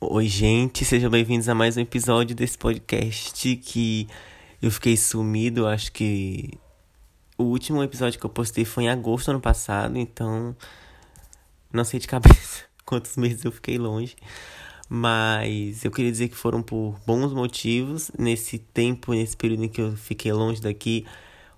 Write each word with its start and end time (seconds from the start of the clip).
Oi, 0.00 0.28
gente, 0.28 0.84
sejam 0.84 1.10
bem-vindos 1.10 1.48
a 1.48 1.56
mais 1.56 1.76
um 1.76 1.80
episódio 1.80 2.34
desse 2.34 2.56
podcast 2.56 3.56
que 3.56 4.06
eu 4.62 4.70
fiquei 4.70 4.96
sumido. 4.96 5.66
Acho 5.66 5.90
que 5.90 6.52
o 7.36 7.42
último 7.42 7.82
episódio 7.82 8.16
que 8.16 8.24
eu 8.24 8.30
postei 8.30 8.64
foi 8.64 8.84
em 8.84 8.88
agosto 8.88 9.26
do 9.26 9.30
ano 9.32 9.40
passado, 9.40 9.98
então 9.98 10.56
não 11.72 11.82
sei 11.82 11.98
de 11.98 12.06
cabeça 12.06 12.62
quantos 12.86 13.16
meses 13.16 13.44
eu 13.44 13.50
fiquei 13.50 13.76
longe. 13.76 14.14
Mas 14.88 15.84
eu 15.84 15.90
queria 15.90 16.12
dizer 16.12 16.28
que 16.28 16.36
foram 16.36 16.62
por 16.62 16.96
bons 17.04 17.32
motivos. 17.32 18.08
Nesse 18.16 18.56
tempo, 18.56 19.12
nesse 19.12 19.36
período 19.36 19.64
em 19.64 19.68
que 19.68 19.80
eu 19.80 19.96
fiquei 19.96 20.32
longe 20.32 20.62
daqui, 20.62 21.04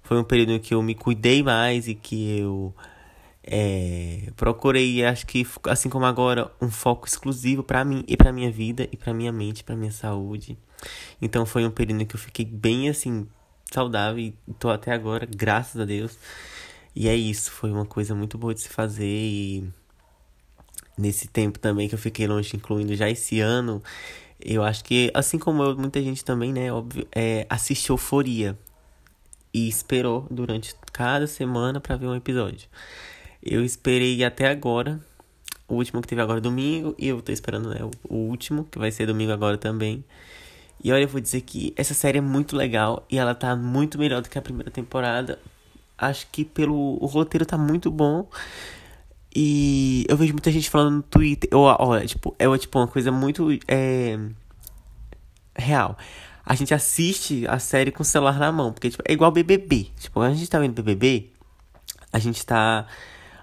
foi 0.02 0.18
um 0.18 0.24
período 0.24 0.52
em 0.52 0.58
que 0.58 0.72
eu 0.72 0.82
me 0.82 0.94
cuidei 0.94 1.42
mais 1.42 1.86
e 1.86 1.94
que 1.94 2.38
eu 2.38 2.74
é, 3.52 4.30
procurei, 4.36 5.04
acho 5.04 5.26
que 5.26 5.44
assim 5.64 5.88
como 5.88 6.06
agora, 6.06 6.52
um 6.62 6.70
foco 6.70 7.08
exclusivo 7.08 7.64
para 7.64 7.84
mim 7.84 8.04
e 8.06 8.16
para 8.16 8.32
minha 8.32 8.50
vida 8.50 8.88
e 8.92 8.96
para 8.96 9.12
minha 9.12 9.32
mente, 9.32 9.64
para 9.64 9.74
minha 9.74 9.90
saúde. 9.90 10.56
Então 11.20 11.44
foi 11.44 11.66
um 11.66 11.70
período 11.70 12.06
que 12.06 12.14
eu 12.14 12.20
fiquei 12.20 12.44
bem 12.44 12.88
assim 12.88 13.26
saudável 13.72 14.20
e 14.20 14.36
tô 14.58 14.70
até 14.70 14.92
agora, 14.92 15.26
graças 15.26 15.80
a 15.80 15.84
Deus. 15.84 16.16
E 16.94 17.08
é 17.08 17.16
isso, 17.16 17.50
foi 17.50 17.72
uma 17.72 17.84
coisa 17.84 18.14
muito 18.14 18.38
boa 18.38 18.54
de 18.54 18.60
se 18.60 18.68
fazer 18.68 19.04
e 19.04 19.68
nesse 20.96 21.26
tempo 21.26 21.58
também 21.58 21.88
que 21.88 21.94
eu 21.94 21.98
fiquei 21.98 22.28
longe, 22.28 22.56
incluindo 22.56 22.94
já 22.94 23.10
esse 23.10 23.40
ano, 23.40 23.82
eu 24.40 24.62
acho 24.62 24.84
que 24.84 25.10
assim 25.12 25.38
como 25.38 25.62
eu, 25.64 25.76
muita 25.76 26.00
gente 26.00 26.24
também, 26.24 26.52
né, 26.52 26.72
óbvio, 26.72 27.06
é, 27.12 27.46
assistiu 27.50 27.94
Euforia 27.94 28.56
e 29.52 29.68
esperou 29.68 30.26
durante 30.30 30.74
cada 30.92 31.26
semana 31.26 31.80
para 31.80 31.96
ver 31.96 32.06
um 32.06 32.14
episódio. 32.14 32.68
Eu 33.42 33.64
esperei 33.64 34.22
até 34.24 34.48
agora. 34.48 35.00
O 35.66 35.74
último 35.74 36.02
que 36.02 36.08
teve 36.08 36.20
agora 36.20 36.40
domingo. 36.40 36.94
E 36.98 37.08
eu 37.08 37.22
tô 37.22 37.32
esperando, 37.32 37.70
né? 37.70 37.78
O, 38.08 38.16
último, 38.16 38.64
que 38.64 38.78
vai 38.78 38.90
ser 38.90 39.06
domingo 39.06 39.32
agora 39.32 39.56
também. 39.56 40.04
E 40.82 40.92
olha, 40.92 41.04
eu 41.04 41.08
vou 41.08 41.20
dizer 41.20 41.42
que 41.42 41.72
essa 41.76 41.94
série 41.94 42.18
é 42.18 42.20
muito 42.20 42.56
legal. 42.56 43.06
E 43.10 43.18
ela 43.18 43.34
tá 43.34 43.54
muito 43.56 43.98
melhor 43.98 44.20
do 44.22 44.28
que 44.28 44.38
a 44.38 44.42
primeira 44.42 44.70
temporada. 44.70 45.38
Acho 45.96 46.26
que 46.30 46.44
pelo. 46.44 46.98
O 47.00 47.06
roteiro 47.06 47.46
tá 47.46 47.56
muito 47.56 47.90
bom. 47.90 48.28
E 49.34 50.04
eu 50.08 50.16
vejo 50.16 50.32
muita 50.32 50.50
gente 50.50 50.68
falando 50.68 50.96
no 50.96 51.02
Twitter. 51.02 51.48
Olha, 51.52 52.06
tipo, 52.06 52.34
é 52.38 52.58
tipo 52.58 52.78
uma 52.78 52.88
coisa 52.88 53.12
muito. 53.12 53.48
É, 53.68 54.18
real. 55.54 55.96
A 56.44 56.54
gente 56.54 56.74
assiste 56.74 57.46
a 57.46 57.58
série 57.58 57.92
com 57.92 58.02
o 58.02 58.04
celular 58.04 58.38
na 58.38 58.50
mão. 58.50 58.72
Porque 58.72 58.90
tipo, 58.90 59.02
é 59.06 59.12
igual 59.12 59.30
BBB. 59.30 59.88
Tipo, 59.98 60.20
a 60.20 60.32
gente 60.34 60.50
tá 60.50 60.58
vendo 60.58 60.74
BBB. 60.74 61.30
A 62.12 62.18
gente 62.18 62.44
tá 62.44 62.86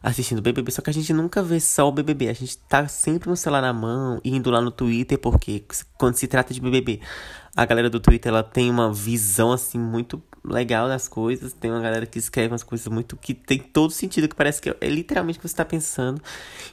assistindo 0.07 0.41
BBB, 0.41 0.71
só 0.71 0.81
que 0.81 0.89
a 0.89 0.93
gente 0.93 1.11
nunca 1.11 1.43
vê 1.43 1.59
só 1.59 1.87
o 1.87 1.91
BBB. 1.91 2.29
A 2.29 2.33
gente 2.33 2.57
tá 2.57 2.87
sempre 2.87 3.29
no 3.29 3.35
celular 3.35 3.61
na 3.61 3.73
mão, 3.73 4.21
indo 4.23 4.49
lá 4.49 4.61
no 4.61 4.71
Twitter, 4.71 5.17
porque 5.17 5.65
quando 5.97 6.15
se 6.15 6.27
trata 6.27 6.53
de 6.53 6.61
BBB, 6.61 7.01
a 7.55 7.65
galera 7.65 7.89
do 7.89 7.99
Twitter 7.99 8.29
ela 8.29 8.41
tem 8.41 8.69
uma 8.69 8.93
visão 8.93 9.51
assim 9.51 9.77
muito 9.77 10.21
legal 10.45 10.87
das 10.87 11.09
coisas. 11.09 11.51
Tem 11.51 11.69
uma 11.69 11.81
galera 11.81 12.05
que 12.05 12.17
escreve 12.17 12.53
umas 12.53 12.63
coisas 12.63 12.87
muito 12.87 13.17
que 13.17 13.33
tem 13.33 13.59
todo 13.59 13.91
sentido, 13.91 14.29
que 14.29 14.35
parece 14.35 14.61
que 14.61 14.73
é 14.79 14.87
literalmente 14.87 15.39
o 15.39 15.41
que 15.41 15.47
você 15.49 15.55
tá 15.55 15.65
pensando. 15.65 16.21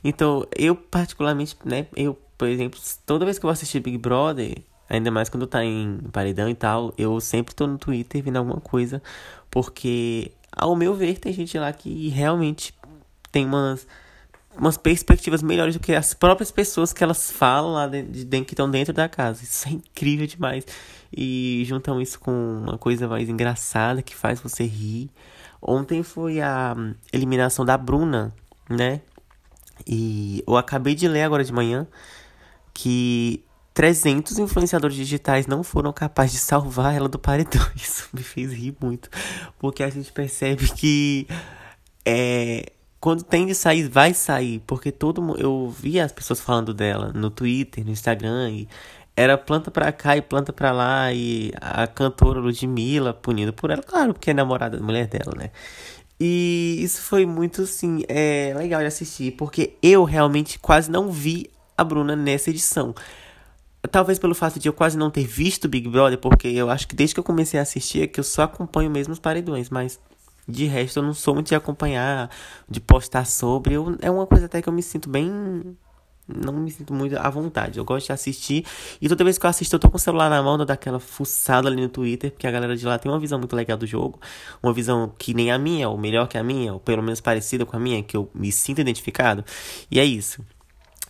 Então, 0.04 0.46
eu 0.56 0.76
particularmente, 0.76 1.56
né, 1.64 1.86
eu, 1.96 2.16
por 2.38 2.46
exemplo, 2.46 2.78
toda 3.04 3.24
vez 3.24 3.38
que 3.38 3.44
eu 3.44 3.48
vou 3.48 3.52
assistir 3.52 3.80
Big 3.80 3.98
Brother, 3.98 4.62
Ainda 4.86 5.10
mais 5.10 5.30
quando 5.30 5.46
tá 5.46 5.64
em 5.64 5.98
paredão 6.12 6.46
e 6.46 6.54
tal, 6.54 6.92
eu 6.98 7.18
sempre 7.18 7.54
tô 7.54 7.66
no 7.66 7.78
Twitter 7.78 8.22
vendo 8.22 8.36
alguma 8.36 8.60
coisa, 8.60 9.02
porque, 9.50 10.30
ao 10.52 10.76
meu 10.76 10.94
ver, 10.94 11.18
tem 11.18 11.32
gente 11.32 11.58
lá 11.58 11.72
que 11.72 12.08
realmente 12.10 12.74
tem 13.34 13.44
umas, 13.44 13.84
umas 14.56 14.76
perspectivas 14.76 15.42
melhores 15.42 15.74
do 15.74 15.80
que 15.80 15.92
as 15.92 16.14
próprias 16.14 16.52
pessoas 16.52 16.92
que 16.92 17.02
elas 17.02 17.32
falam 17.32 17.72
lá 17.72 17.88
de, 17.88 18.02
de, 18.02 18.44
que 18.44 18.52
estão 18.52 18.70
dentro 18.70 18.94
da 18.94 19.08
casa. 19.08 19.42
Isso 19.42 19.68
é 19.68 19.72
incrível 19.72 20.24
demais. 20.24 20.64
E 21.12 21.64
juntam 21.66 22.00
isso 22.00 22.20
com 22.20 22.30
uma 22.30 22.78
coisa 22.78 23.08
mais 23.08 23.28
engraçada 23.28 24.02
que 24.02 24.14
faz 24.14 24.38
você 24.38 24.62
rir. 24.62 25.10
Ontem 25.60 26.04
foi 26.04 26.40
a 26.40 26.76
eliminação 27.12 27.64
da 27.64 27.76
Bruna, 27.76 28.32
né? 28.70 29.00
E 29.84 30.44
eu 30.46 30.56
acabei 30.56 30.94
de 30.94 31.08
ler 31.08 31.24
agora 31.24 31.42
de 31.42 31.52
manhã 31.52 31.88
que 32.72 33.44
300 33.72 34.38
influenciadores 34.38 34.96
digitais 34.96 35.48
não 35.48 35.64
foram 35.64 35.92
capazes 35.92 36.34
de 36.34 36.38
salvar 36.38 36.94
ela 36.94 37.08
do 37.08 37.18
paredão. 37.18 37.66
Isso 37.74 38.08
me 38.14 38.22
fez 38.22 38.52
rir 38.52 38.76
muito, 38.80 39.10
porque 39.58 39.82
a 39.82 39.90
gente 39.90 40.12
percebe 40.12 40.68
que 40.72 41.26
é, 42.04 42.73
quando 43.04 43.22
tem 43.22 43.44
de 43.44 43.54
sair, 43.54 43.86
vai 43.86 44.14
sair. 44.14 44.62
Porque 44.66 44.90
todo 44.90 45.20
mundo. 45.20 45.38
Eu 45.38 45.68
via 45.78 46.06
as 46.06 46.10
pessoas 46.10 46.40
falando 46.40 46.72
dela 46.72 47.12
no 47.14 47.28
Twitter, 47.28 47.84
no 47.84 47.90
Instagram. 47.90 48.50
E 48.50 48.68
era 49.14 49.36
planta 49.36 49.70
pra 49.70 49.92
cá 49.92 50.16
e 50.16 50.22
planta 50.22 50.54
pra 50.54 50.72
lá. 50.72 51.12
E 51.12 51.52
a 51.60 51.86
cantora 51.86 52.40
Ludmilla 52.40 53.12
punindo 53.12 53.52
por 53.52 53.70
ela. 53.70 53.82
Claro, 53.82 54.14
porque 54.14 54.30
é 54.30 54.34
namorada 54.34 54.78
da 54.78 54.82
mulher 54.82 55.06
dela, 55.06 55.34
né? 55.36 55.50
E 56.18 56.78
isso 56.80 57.02
foi 57.02 57.26
muito, 57.26 57.60
assim, 57.64 58.04
é, 58.08 58.54
legal 58.56 58.80
de 58.80 58.86
assistir. 58.86 59.32
Porque 59.32 59.74
eu 59.82 60.04
realmente 60.04 60.58
quase 60.58 60.90
não 60.90 61.10
vi 61.10 61.50
a 61.76 61.84
Bruna 61.84 62.16
nessa 62.16 62.48
edição. 62.48 62.94
Talvez 63.90 64.18
pelo 64.18 64.34
fato 64.34 64.58
de 64.58 64.66
eu 64.66 64.72
quase 64.72 64.96
não 64.96 65.10
ter 65.10 65.26
visto 65.26 65.68
Big 65.68 65.86
Brother, 65.90 66.16
porque 66.16 66.48
eu 66.48 66.70
acho 66.70 66.88
que 66.88 66.96
desde 66.96 67.12
que 67.12 67.20
eu 67.20 67.24
comecei 67.24 67.60
a 67.60 67.64
assistir 67.64 68.04
é 68.04 68.06
que 68.06 68.18
eu 68.18 68.24
só 68.24 68.44
acompanho 68.44 68.90
mesmo 68.90 69.12
os 69.12 69.18
paredões, 69.18 69.68
mas 69.68 70.00
de 70.48 70.66
resto, 70.66 70.98
eu 70.98 71.02
não 71.02 71.14
sou 71.14 71.34
muito 71.34 71.48
de 71.48 71.54
acompanhar, 71.54 72.30
de 72.68 72.80
postar 72.80 73.24
sobre. 73.26 73.74
Eu, 73.74 73.96
é 74.00 74.10
uma 74.10 74.26
coisa 74.26 74.46
até 74.46 74.60
que 74.60 74.68
eu 74.68 74.72
me 74.72 74.82
sinto 74.82 75.08
bem. 75.08 75.76
Não 76.26 76.54
me 76.54 76.70
sinto 76.70 76.94
muito 76.94 77.16
à 77.18 77.28
vontade. 77.28 77.78
Eu 77.78 77.84
gosto 77.84 78.06
de 78.06 78.12
assistir. 78.12 78.64
E 79.00 79.08
toda 79.08 79.24
vez 79.24 79.36
que 79.36 79.44
eu 79.44 79.50
assisto, 79.50 79.76
eu 79.76 79.80
tô 79.80 79.90
com 79.90 79.96
o 79.96 80.00
celular 80.00 80.30
na 80.30 80.42
mão, 80.42 80.56
dou 80.56 80.64
daquela 80.64 80.98
fuçada 80.98 81.68
ali 81.68 81.80
no 81.80 81.88
Twitter, 81.88 82.30
porque 82.30 82.46
a 82.46 82.50
galera 82.50 82.74
de 82.76 82.86
lá 82.86 82.98
tem 82.98 83.12
uma 83.12 83.20
visão 83.20 83.38
muito 83.38 83.54
legal 83.54 83.76
do 83.76 83.86
jogo. 83.86 84.18
Uma 84.62 84.72
visão 84.72 85.12
que 85.18 85.34
nem 85.34 85.52
a 85.52 85.58
minha, 85.58 85.88
ou 85.88 85.98
melhor 85.98 86.26
que 86.26 86.38
a 86.38 86.42
minha, 86.42 86.72
ou 86.72 86.80
pelo 86.80 87.02
menos 87.02 87.20
parecida 87.20 87.66
com 87.66 87.76
a 87.76 87.80
minha, 87.80 88.02
que 88.02 88.16
eu 88.16 88.30
me 88.34 88.50
sinto 88.50 88.80
identificado. 88.80 89.44
E 89.90 90.00
é 90.00 90.04
isso. 90.04 90.42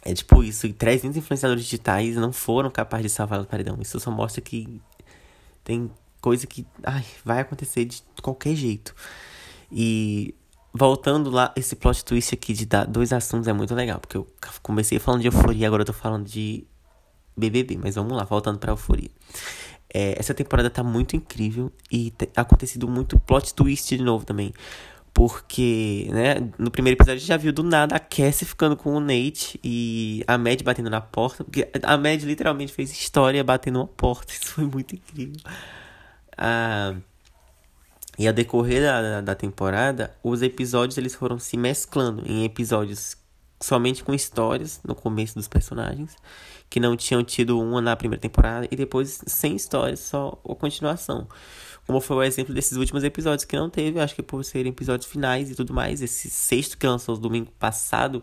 É 0.05 0.12
tipo 0.12 0.43
isso. 0.43 0.67
E 0.67 0.73
300 0.73 1.17
influenciadores 1.17 1.65
digitais 1.65 2.17
não 2.17 2.33
foram 2.33 2.71
capazes 2.71 3.06
de 3.06 3.12
salvar 3.12 3.41
o 3.41 3.47
paredão. 3.47 3.78
Isso 3.81 3.99
só 4.00 4.11
mostra 4.11 4.41
que 4.43 4.81
tem 5.62 5.91
coisa 6.25 6.47
que 6.47 6.67
ai, 6.83 7.05
vai 7.23 7.41
acontecer 7.41 7.85
de 7.85 8.03
qualquer 8.23 8.57
jeito. 8.57 8.95
E 9.71 10.35
voltando 10.73 11.29
lá, 11.29 11.53
esse 11.55 11.77
plot 11.77 12.03
twist 12.03 12.35
aqui 12.35 12.55
de 12.55 12.65
dar 12.65 12.87
dois 12.87 13.12
assuntos 13.12 13.47
é 13.47 13.53
muito 13.53 13.75
legal, 13.75 14.01
porque 14.01 14.17
eu 14.17 14.27
comecei 14.62 14.99
falando 14.99 15.21
de 15.21 15.29
euforia, 15.29 15.67
agora 15.67 15.83
eu 15.83 15.87
tô 15.87 15.93
falando 15.93 16.25
de 16.25 16.65
BBB, 17.37 17.77
mas 17.77 17.97
vamos 17.97 18.17
lá, 18.17 18.25
voltando 18.25 18.59
pra 18.59 18.73
euforia. 18.73 19.11
É, 19.93 20.19
essa 20.19 20.33
temporada 20.33 20.71
tá 20.71 20.83
muito 20.83 21.15
incrível 21.15 21.71
e 21.93 22.11
acontecido 22.35 22.89
muito 22.89 23.21
plot 23.21 23.53
twist 23.53 23.95
de 23.95 24.03
novo 24.03 24.25
também. 24.25 24.55
Porque, 25.12 26.09
né, 26.11 26.51
no 26.59 26.71
primeiro 26.71 26.97
episódio 26.97 27.17
a 27.17 27.19
gente 27.19 27.29
já 27.29 27.37
viu 27.37 27.53
do 27.53 27.62
nada 27.62 27.95
a 27.95 28.01
Cassie 28.01 28.47
ficando 28.47 28.77
com 28.77 28.97
o 28.97 28.99
Nate 28.99 29.61
e 29.62 30.25
a 30.27 30.39
Mad 30.39 30.61
batendo 30.62 30.89
na 30.89 31.03
porta. 31.03 31.45
Porque 31.45 31.69
a 31.83 31.97
Mad 31.99 32.23
literalmente 32.23 32.73
fez 32.73 32.91
história 32.91 33.45
batendo 33.45 33.79
uma 33.79 33.87
porta. 33.87 34.33
Isso 34.35 34.47
foi 34.47 34.65
muito 34.65 34.95
incrível. 34.97 35.37
Ah, 36.37 36.95
e 38.19 38.27
ao 38.27 38.33
decorrer 38.33 38.83
da, 38.83 39.21
da 39.21 39.34
temporada, 39.34 40.15
os 40.22 40.43
episódios 40.43 40.97
eles 40.99 41.15
foram 41.15 41.39
se 41.39 41.56
mesclando 41.56 42.22
em 42.27 42.45
episódios 42.45 43.17
somente 43.61 44.05
com 44.05 44.12
histórias 44.15 44.81
no 44.84 44.94
começo 44.94 45.34
dos 45.34 45.49
personagens, 45.49 46.17
que 46.69 46.78
não 46.78 46.97
tinham 46.97 47.25
tido 47.25 47.59
uma 47.59 47.81
na 47.81 47.97
primeira 47.97 48.21
temporada, 48.21 48.69
e 48.71 48.77
depois 48.77 49.23
sem 49.27 49.56
histórias, 49.56 50.00
só 50.00 50.39
a 50.49 50.55
continuação. 50.55 51.27
Como 51.87 52.00
foi 52.00 52.17
o 52.17 52.23
exemplo 52.23 52.55
desses 52.55 52.77
últimos 52.77 53.05
episódios 53.05 53.44
que 53.44 53.56
não 53.56 53.69
teve, 53.69 54.00
acho 54.00 54.15
que 54.15 54.23
por 54.23 54.44
serem 54.44 54.71
episódios 54.71 55.11
finais 55.11 55.50
e 55.50 55.55
tudo 55.55 55.75
mais. 55.75 56.00
Esse 56.00 56.31
sexto 56.31 56.78
que 56.78 56.87
lançou 56.87 57.17
domingo 57.17 57.50
passado 57.59 58.23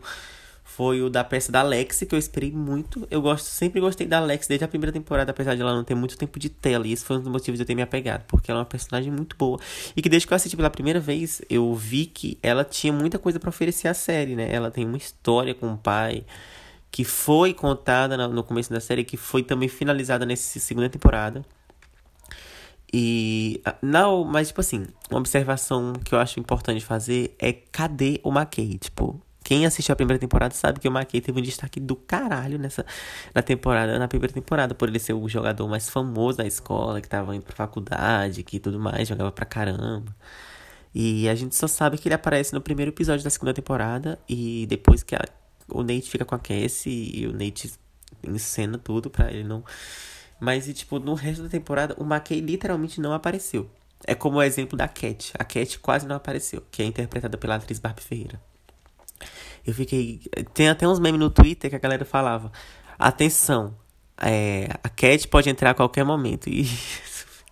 foi 0.75 1.01
o 1.01 1.09
da 1.09 1.23
peça 1.23 1.51
da 1.51 1.59
Alex, 1.59 2.03
que 2.07 2.15
eu 2.15 2.19
esperei 2.19 2.51
muito. 2.51 3.07
Eu 3.11 3.21
gosto, 3.21 3.45
sempre 3.45 3.81
gostei 3.81 4.07
da 4.07 4.19
Alex 4.19 4.47
desde 4.47 4.63
a 4.63 4.67
primeira 4.67 4.91
temporada, 4.91 5.31
apesar 5.31 5.55
de 5.55 5.61
ela 5.61 5.73
não 5.73 5.83
ter 5.83 5.95
muito 5.95 6.17
tempo 6.17 6.39
de 6.39 6.49
tela. 6.49 6.87
E 6.87 6.93
esse 6.93 7.03
foi 7.03 7.17
um 7.17 7.19
dos 7.19 7.29
motivos 7.29 7.57
de 7.57 7.63
eu 7.63 7.67
ter 7.67 7.75
me 7.75 7.81
apegado, 7.81 8.23
porque 8.27 8.49
ela 8.49 8.59
é 8.59 8.61
uma 8.61 8.65
personagem 8.65 9.11
muito 9.11 9.35
boa. 9.35 9.59
E 9.95 10.01
que 10.01 10.09
desde 10.09 10.27
que 10.27 10.33
eu 10.33 10.35
assisti 10.35 10.55
pela 10.55 10.69
primeira 10.69 10.99
vez, 10.99 11.41
eu 11.49 11.73
vi 11.75 12.05
que 12.05 12.37
ela 12.41 12.63
tinha 12.63 12.93
muita 12.93 13.19
coisa 13.19 13.39
para 13.39 13.49
oferecer 13.49 13.87
à 13.87 13.93
série, 13.93 14.35
né? 14.35 14.51
Ela 14.51 14.71
tem 14.71 14.85
uma 14.85 14.97
história 14.97 15.53
com 15.53 15.73
o 15.73 15.77
pai 15.77 16.23
que 16.89 17.03
foi 17.03 17.53
contada 17.53 18.27
no 18.27 18.43
começo 18.43 18.71
da 18.71 18.79
série, 18.79 19.03
que 19.03 19.17
foi 19.17 19.43
também 19.43 19.69
finalizada 19.69 20.25
nessa 20.25 20.59
segunda 20.59 20.89
temporada. 20.89 21.45
E 22.93 23.61
não, 23.81 24.25
mas 24.25 24.49
tipo 24.49 24.59
assim, 24.61 24.85
uma 25.09 25.19
observação 25.19 25.93
que 26.03 26.13
eu 26.13 26.19
acho 26.19 26.39
importante 26.39 26.83
fazer 26.83 27.35
é 27.39 27.53
cadê 27.53 28.19
o 28.23 28.29
McKay? 28.29 28.77
Tipo, 28.77 29.21
quem 29.43 29.65
assistiu 29.65 29.93
a 29.93 29.95
primeira 29.95 30.19
temporada 30.19 30.53
sabe 30.53 30.79
que 30.79 30.87
o 30.87 30.91
McKay 30.91 31.21
teve 31.21 31.39
um 31.39 31.41
destaque 31.41 31.79
do 31.79 31.95
caralho 31.95 32.59
nessa 32.59 32.85
na 33.33 33.41
temporada, 33.41 33.97
na 33.97 34.07
primeira 34.07 34.33
temporada, 34.33 34.75
por 34.75 34.87
ele 34.87 34.99
ser 34.99 35.13
o 35.13 35.27
jogador 35.27 35.67
mais 35.67 35.89
famoso 35.89 36.37
da 36.37 36.45
escola, 36.45 37.01
que 37.01 37.09
tava 37.09 37.35
indo 37.35 37.43
pra 37.43 37.55
faculdade, 37.55 38.43
que 38.43 38.59
tudo 38.59 38.79
mais, 38.79 39.07
jogava 39.07 39.31
pra 39.31 39.45
caramba. 39.45 40.15
E 40.93 41.27
a 41.29 41.35
gente 41.35 41.55
só 41.55 41.67
sabe 41.67 41.97
que 41.97 42.07
ele 42.07 42.15
aparece 42.15 42.53
no 42.53 42.61
primeiro 42.61 42.91
episódio 42.91 43.23
da 43.23 43.29
segunda 43.29 43.53
temporada 43.53 44.19
e 44.27 44.65
depois 44.67 45.03
que 45.03 45.15
a, 45.15 45.23
o 45.69 45.81
Nate 45.81 46.09
fica 46.09 46.25
com 46.25 46.35
a 46.35 46.39
Cassie 46.39 47.11
e 47.13 47.27
o 47.27 47.31
Nate 47.31 47.73
em 48.23 48.37
cena 48.37 48.77
tudo 48.77 49.09
pra 49.09 49.31
ele 49.31 49.43
não. 49.43 49.63
Mas, 50.39 50.67
e, 50.67 50.73
tipo, 50.73 50.99
no 50.99 51.13
resto 51.13 51.43
da 51.43 51.49
temporada, 51.49 51.95
o 51.99 52.03
McKay 52.03 52.41
literalmente 52.41 52.99
não 52.99 53.13
apareceu. 53.13 53.69
É 54.05 54.15
como 54.15 54.37
o 54.37 54.43
exemplo 54.43 54.75
da 54.75 54.87
Cat. 54.87 55.33
A 55.37 55.43
Cat 55.45 55.79
quase 55.79 56.07
não 56.07 56.15
apareceu, 56.15 56.63
que 56.71 56.81
é 56.81 56.85
interpretada 56.85 57.37
pela 57.37 57.55
atriz 57.55 57.79
Barbie 57.79 58.01
Ferreira. 58.01 58.50
Eu 59.65 59.73
fiquei. 59.73 60.21
Tem 60.53 60.69
até 60.69 60.87
uns 60.87 60.99
memes 60.99 61.19
no 61.19 61.29
Twitter 61.29 61.69
que 61.69 61.75
a 61.75 61.79
galera 61.79 62.05
falava: 62.05 62.51
Atenção, 62.97 63.75
é, 64.17 64.69
a 64.83 64.89
Cat 64.89 65.27
pode 65.27 65.49
entrar 65.49 65.71
a 65.71 65.73
qualquer 65.73 66.03
momento. 66.03 66.49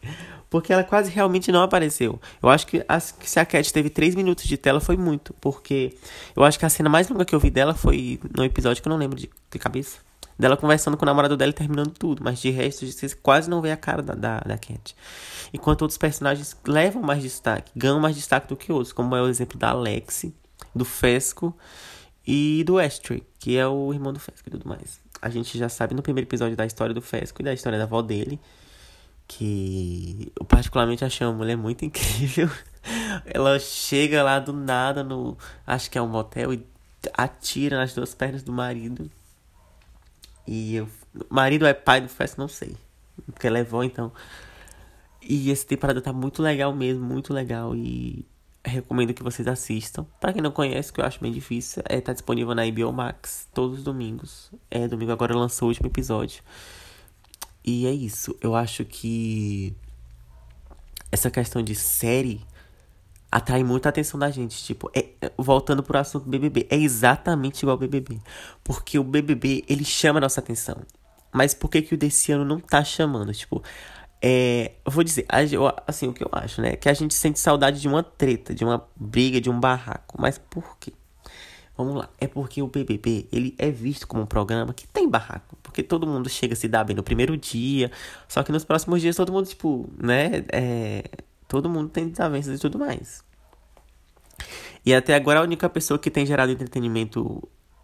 E. 0.01 0.07
porque 0.49 0.71
ela 0.71 0.83
quase 0.83 1.11
realmente 1.11 1.51
não 1.51 1.61
apareceu. 1.61 2.19
Eu 2.41 2.47
acho 2.49 2.65
que, 2.65 2.83
as, 2.87 3.11
que 3.11 3.29
se 3.29 3.39
a 3.39 3.45
Cat 3.45 3.71
teve 3.71 3.89
3 3.89 4.15
minutos 4.15 4.45
de 4.45 4.57
tela 4.57 4.79
foi 4.79 4.95
muito. 4.95 5.33
Porque 5.41 5.93
eu 6.35 6.43
acho 6.43 6.57
que 6.57 6.65
a 6.65 6.69
cena 6.69 6.89
mais 6.89 7.09
longa 7.09 7.25
que 7.25 7.35
eu 7.35 7.39
vi 7.39 7.49
dela 7.49 7.73
foi 7.73 8.19
no 8.35 8.43
episódio 8.43 8.81
que 8.81 8.87
eu 8.87 8.91
não 8.91 8.97
lembro 8.97 9.17
de, 9.17 9.29
de 9.51 9.59
cabeça 9.59 9.97
dela 10.39 10.55
conversando 10.55 10.95
com 10.95 11.03
o 11.03 11.05
namorado 11.05 11.35
dela 11.35 11.51
e 11.51 11.53
terminando 11.53 11.91
tudo. 11.91 12.23
Mas 12.23 12.39
de 12.39 12.49
resto, 12.49 12.85
você 12.85 13.09
quase 13.09 13.49
não 13.49 13.61
vê 13.61 13.71
a 13.71 13.77
cara 13.77 14.01
da, 14.01 14.15
da, 14.15 14.39
da 14.39 14.57
Cat. 14.57 14.95
Enquanto 15.53 15.81
outros 15.81 15.97
personagens 15.97 16.55
levam 16.65 17.01
mais 17.01 17.21
destaque, 17.21 17.71
ganham 17.75 17.99
mais 17.99 18.15
destaque 18.15 18.47
do 18.47 18.55
que 18.55 18.71
outros, 18.71 18.93
como 18.93 19.15
é 19.15 19.21
o 19.21 19.27
exemplo 19.27 19.59
da 19.59 19.71
Alexi, 19.71 20.33
do 20.75 20.85
Fesco 20.85 21.55
e 22.25 22.63
do 22.65 22.77
Astray, 22.77 23.23
que 23.39 23.57
é 23.57 23.67
o 23.67 23.93
irmão 23.93 24.13
do 24.13 24.19
Fesco 24.19 24.47
e 24.47 24.51
tudo 24.51 24.67
mais. 24.67 24.99
A 25.21 25.29
gente 25.29 25.57
já 25.57 25.69
sabe 25.69 25.93
no 25.93 26.01
primeiro 26.01 26.27
episódio 26.27 26.55
da 26.55 26.65
história 26.65 26.93
do 26.93 27.01
Fesco 27.01 27.41
e 27.41 27.45
da 27.45 27.53
história 27.53 27.77
da 27.77 27.85
avó 27.85 28.01
dele, 28.01 28.39
que 29.27 30.31
eu 30.39 30.45
particularmente 30.45 31.03
achei 31.03 31.25
uma 31.25 31.33
mulher 31.33 31.57
muito 31.57 31.83
incrível. 31.85 32.49
Ela 33.25 33.59
chega 33.59 34.23
lá 34.23 34.39
do 34.39 34.53
nada 34.53 35.03
no, 35.03 35.37
acho 35.65 35.89
que 35.91 35.97
é 35.97 36.01
um 36.01 36.07
motel 36.07 36.53
e 36.53 36.65
atira 37.13 37.77
nas 37.77 37.93
duas 37.93 38.13
pernas 38.13 38.43
do 38.43 38.51
marido 38.51 39.09
e 40.49 40.75
eu. 40.77 40.89
Marido 41.29 41.67
é 41.67 41.73
pai 41.75 42.01
do 42.01 42.09
Fest, 42.09 42.35
não 42.35 42.47
sei. 42.47 42.75
Porque 43.27 43.47
levou, 43.47 43.83
então. 43.83 44.11
E 45.21 45.51
essa 45.51 45.65
temporada 45.65 46.01
tá 46.01 46.11
muito 46.11 46.41
legal 46.41 46.73
mesmo, 46.73 47.05
muito 47.05 47.31
legal. 47.31 47.75
E 47.75 48.25
recomendo 48.63 49.13
que 49.13 49.23
vocês 49.23 49.47
assistam. 49.47 50.05
Para 50.19 50.33
quem 50.33 50.41
não 50.41 50.51
conhece, 50.51 50.91
que 50.91 50.99
eu 50.99 51.05
acho 51.05 51.19
bem 51.21 51.31
difícil, 51.31 51.81
é 51.85 51.99
tá 52.01 52.13
disponível 52.13 52.53
na 52.53 52.69
HBO 52.69 52.91
Max 52.91 53.47
todos 53.53 53.79
os 53.79 53.83
domingos. 53.83 54.51
É, 54.69 54.87
domingo 54.87 55.11
agora 55.11 55.35
lançou 55.35 55.67
o 55.67 55.69
último 55.69 55.87
episódio. 55.87 56.43
E 57.63 57.85
é 57.85 57.91
isso. 57.91 58.35
Eu 58.41 58.55
acho 58.55 58.85
que 58.85 59.75
essa 61.11 61.29
questão 61.29 61.61
de 61.61 61.75
série 61.75 62.41
atrai 63.31 63.63
muita 63.63 63.89
atenção 63.89 64.19
da 64.19 64.29
gente. 64.29 64.63
Tipo, 64.63 64.91
é, 64.93 65.09
voltando 65.37 65.83
pro 65.83 65.97
assunto 65.97 66.27
BBB, 66.27 66.67
é 66.69 66.75
exatamente 66.75 67.61
igual 67.61 67.75
ao 67.75 67.79
BBB. 67.79 68.19
Porque 68.63 68.97
o 68.97 69.03
BBB, 69.03 69.63
ele 69.67 69.85
chama 69.85 70.19
a 70.19 70.21
nossa 70.21 70.39
atenção. 70.39 70.77
Mas 71.31 71.53
por 71.53 71.69
que, 71.69 71.81
que 71.81 71.93
o 71.93 71.97
desse 71.97 72.31
ano 72.31 72.43
não 72.43 72.59
tá 72.59 72.83
chamando? 72.83 73.33
Tipo, 73.33 73.61
é. 74.21 74.73
Eu 74.85 74.91
vou 74.91 75.03
dizer, 75.03 75.25
assim, 75.87 76.07
o 76.07 76.13
que 76.13 76.23
eu 76.23 76.29
acho, 76.31 76.61
né? 76.61 76.75
Que 76.75 76.89
a 76.89 76.93
gente 76.93 77.13
sente 77.13 77.39
saudade 77.39 77.79
de 77.79 77.87
uma 77.87 78.03
treta, 78.03 78.53
de 78.53 78.63
uma 78.63 78.85
briga, 78.95 79.39
de 79.39 79.49
um 79.49 79.59
barraco. 79.59 80.15
Mas 80.19 80.37
por 80.37 80.77
quê? 80.79 80.93
Vamos 81.77 81.95
lá. 81.95 82.09
É 82.19 82.27
porque 82.27 82.61
o 82.61 82.67
BBB, 82.67 83.27
ele 83.31 83.55
é 83.57 83.71
visto 83.71 84.05
como 84.07 84.23
um 84.23 84.25
programa 84.25 84.73
que 84.73 84.87
tem 84.87 85.09
barraco. 85.09 85.57
Porque 85.63 85.81
todo 85.81 86.05
mundo 86.05 86.29
chega 86.29 86.53
a 86.53 86.57
se 86.57 86.67
dar 86.67 86.83
bem 86.83 86.95
no 86.95 87.03
primeiro 87.03 87.37
dia. 87.37 87.91
Só 88.27 88.43
que 88.43 88.51
nos 88.51 88.65
próximos 88.65 89.01
dias 89.01 89.15
todo 89.15 89.31
mundo, 89.31 89.47
tipo, 89.47 89.89
né? 89.97 90.43
É 90.51 91.03
Todo 91.49 91.67
mundo 91.67 91.89
tem 91.89 92.07
desavenças 92.07 92.59
e 92.59 92.61
tudo 92.61 92.77
mais. 92.77 93.23
E 94.85 94.93
até 94.93 95.15
agora 95.15 95.39
a 95.39 95.43
única 95.43 95.67
pessoa 95.67 95.97
que 95.97 96.11
tem 96.11 96.23
gerado 96.23 96.51
entretenimento 96.51 97.41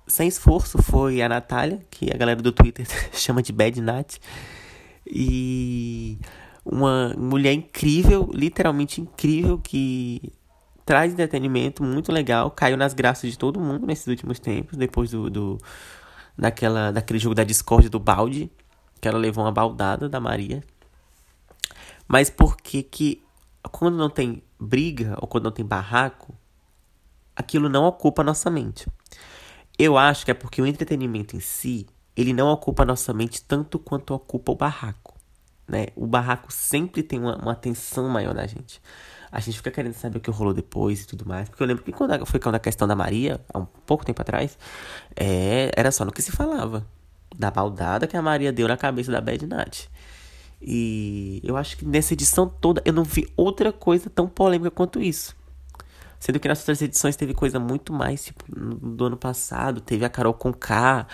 sem 0.07 0.27
esforço 0.27 0.77
foi 0.83 1.19
a 1.23 1.27
Natália, 1.27 1.81
que 1.89 2.13
a 2.13 2.15
galera 2.15 2.39
do 2.39 2.51
Twitter 2.51 2.85
chama 3.11 3.41
de 3.41 3.51
Bad 3.51 3.81
Nat. 3.81 4.17
E 5.05 6.17
uma 6.63 7.13
mulher 7.17 7.53
incrível, 7.53 8.29
literalmente 8.33 9.01
incrível, 9.01 9.57
que 9.59 10.33
traz 10.85 11.13
entretenimento 11.13 11.83
muito 11.83 12.11
legal, 12.11 12.51
caiu 12.51 12.77
nas 12.77 12.93
graças 12.93 13.29
de 13.29 13.37
todo 13.37 13.59
mundo 13.59 13.85
nesses 13.85 14.07
últimos 14.07 14.39
tempos, 14.39 14.77
depois 14.77 15.11
do, 15.11 15.29
do 15.29 15.57
daquela, 16.37 16.91
daquele 16.91 17.19
jogo 17.19 17.35
da 17.35 17.43
Discord 17.43 17.89
do 17.89 17.99
balde, 17.99 18.51
que 18.99 19.07
ela 19.07 19.17
levou 19.17 19.43
uma 19.43 19.51
baldada 19.51 20.07
da 20.09 20.19
Maria. 20.19 20.63
Mas 22.07 22.29
por 22.29 22.57
que 22.57 22.83
que 22.83 23.23
quando 23.71 23.97
não 23.97 24.09
tem 24.09 24.43
briga 24.59 25.17
ou 25.19 25.27
quando 25.27 25.45
não 25.45 25.51
tem 25.51 25.65
barraco, 25.65 26.35
aquilo 27.35 27.69
não 27.69 27.85
ocupa 27.85 28.21
a 28.21 28.25
nossa 28.25 28.49
mente. 28.49 28.87
Eu 29.77 29.97
acho 29.97 30.23
que 30.23 30.31
é 30.31 30.33
porque 30.33 30.61
o 30.61 30.65
entretenimento 30.65 31.35
em 31.35 31.39
si, 31.39 31.85
ele 32.15 32.33
não 32.33 32.47
ocupa 32.47 32.85
nossa 32.85 33.13
mente 33.13 33.43
tanto 33.43 33.77
quanto 33.77 34.13
ocupa 34.13 34.51
o 34.51 34.55
barraco. 34.55 35.15
Né? 35.67 35.87
O 35.95 36.05
barraco 36.05 36.51
sempre 36.51 37.03
tem 37.03 37.19
uma, 37.19 37.35
uma 37.37 37.51
atenção 37.51 38.07
maior 38.07 38.33
na 38.33 38.45
gente. 38.45 38.81
A 39.31 39.39
gente 39.39 39.57
fica 39.57 39.71
querendo 39.71 39.93
saber 39.93 40.19
o 40.19 40.21
que 40.21 40.31
rolou 40.31 40.53
depois 40.53 41.01
e 41.03 41.07
tudo 41.07 41.27
mais. 41.27 41.49
Porque 41.49 41.61
eu 41.61 41.67
lembro 41.67 41.83
que 41.83 41.91
quando 41.91 42.25
foi 42.25 42.39
quando 42.39 42.55
a 42.55 42.59
questão 42.59 42.87
da 42.87 42.95
Maria, 42.95 43.41
há 43.53 43.59
um 43.59 43.65
pouco 43.65 44.05
tempo 44.05 44.21
atrás, 44.21 44.57
é, 45.15 45.71
era 45.75 45.91
só 45.91 46.05
no 46.05 46.11
que 46.11 46.21
se 46.21 46.31
falava. 46.31 46.85
Da 47.35 47.51
baldada 47.51 48.07
que 48.07 48.15
a 48.15 48.21
Maria 48.21 48.53
deu 48.53 48.67
na 48.67 48.77
cabeça 48.77 49.11
da 49.11 49.19
Bad 49.19 49.45
Nat. 49.45 49.87
E 50.61 51.41
eu 51.43 51.57
acho 51.57 51.77
que 51.77 51.85
nessa 51.85 52.13
edição 52.13 52.47
toda 52.47 52.81
eu 52.85 52.93
não 52.93 53.03
vi 53.03 53.27
outra 53.35 53.73
coisa 53.73 54.09
tão 54.09 54.27
polêmica 54.27 54.71
quanto 54.71 55.01
isso. 55.01 55.35
Sendo 56.17 56.39
que 56.39 56.47
nas 56.47 56.59
outras 56.59 56.81
edições 56.81 57.15
teve 57.15 57.33
coisa 57.33 57.59
muito 57.59 57.91
mais, 57.91 58.25
tipo, 58.25 58.43
do 58.49 59.05
ano 59.05 59.17
passado, 59.17 59.81
teve 59.81 60.05
a 60.05 60.09
Carol 60.09 60.33
Conká, 60.33 61.05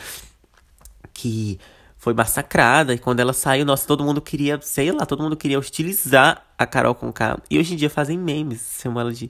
que 1.22 1.60
foi 1.98 2.16
massacrada, 2.16 2.96
e 2.96 2.98
quando 2.98 3.20
ela 3.20 3.32
saiu, 3.32 3.64
nossa, 3.64 3.86
todo 3.86 4.04
mundo 4.04 4.20
queria, 4.20 4.60
sei 4.60 4.92
lá, 4.92 5.06
todo 5.06 5.22
mundo 5.22 5.38
queria 5.38 5.60
hostilizar 5.60 6.44
a 6.58 6.66
Carol 6.66 6.96
Conká. 6.96 7.38
E 7.48 7.60
hoje 7.60 7.74
em 7.74 7.78
dia 7.78 7.92
fazem 7.92 8.18
memes, 8.18 8.80
chamam 8.82 9.02
ela 9.02 9.14
de... 9.14 9.30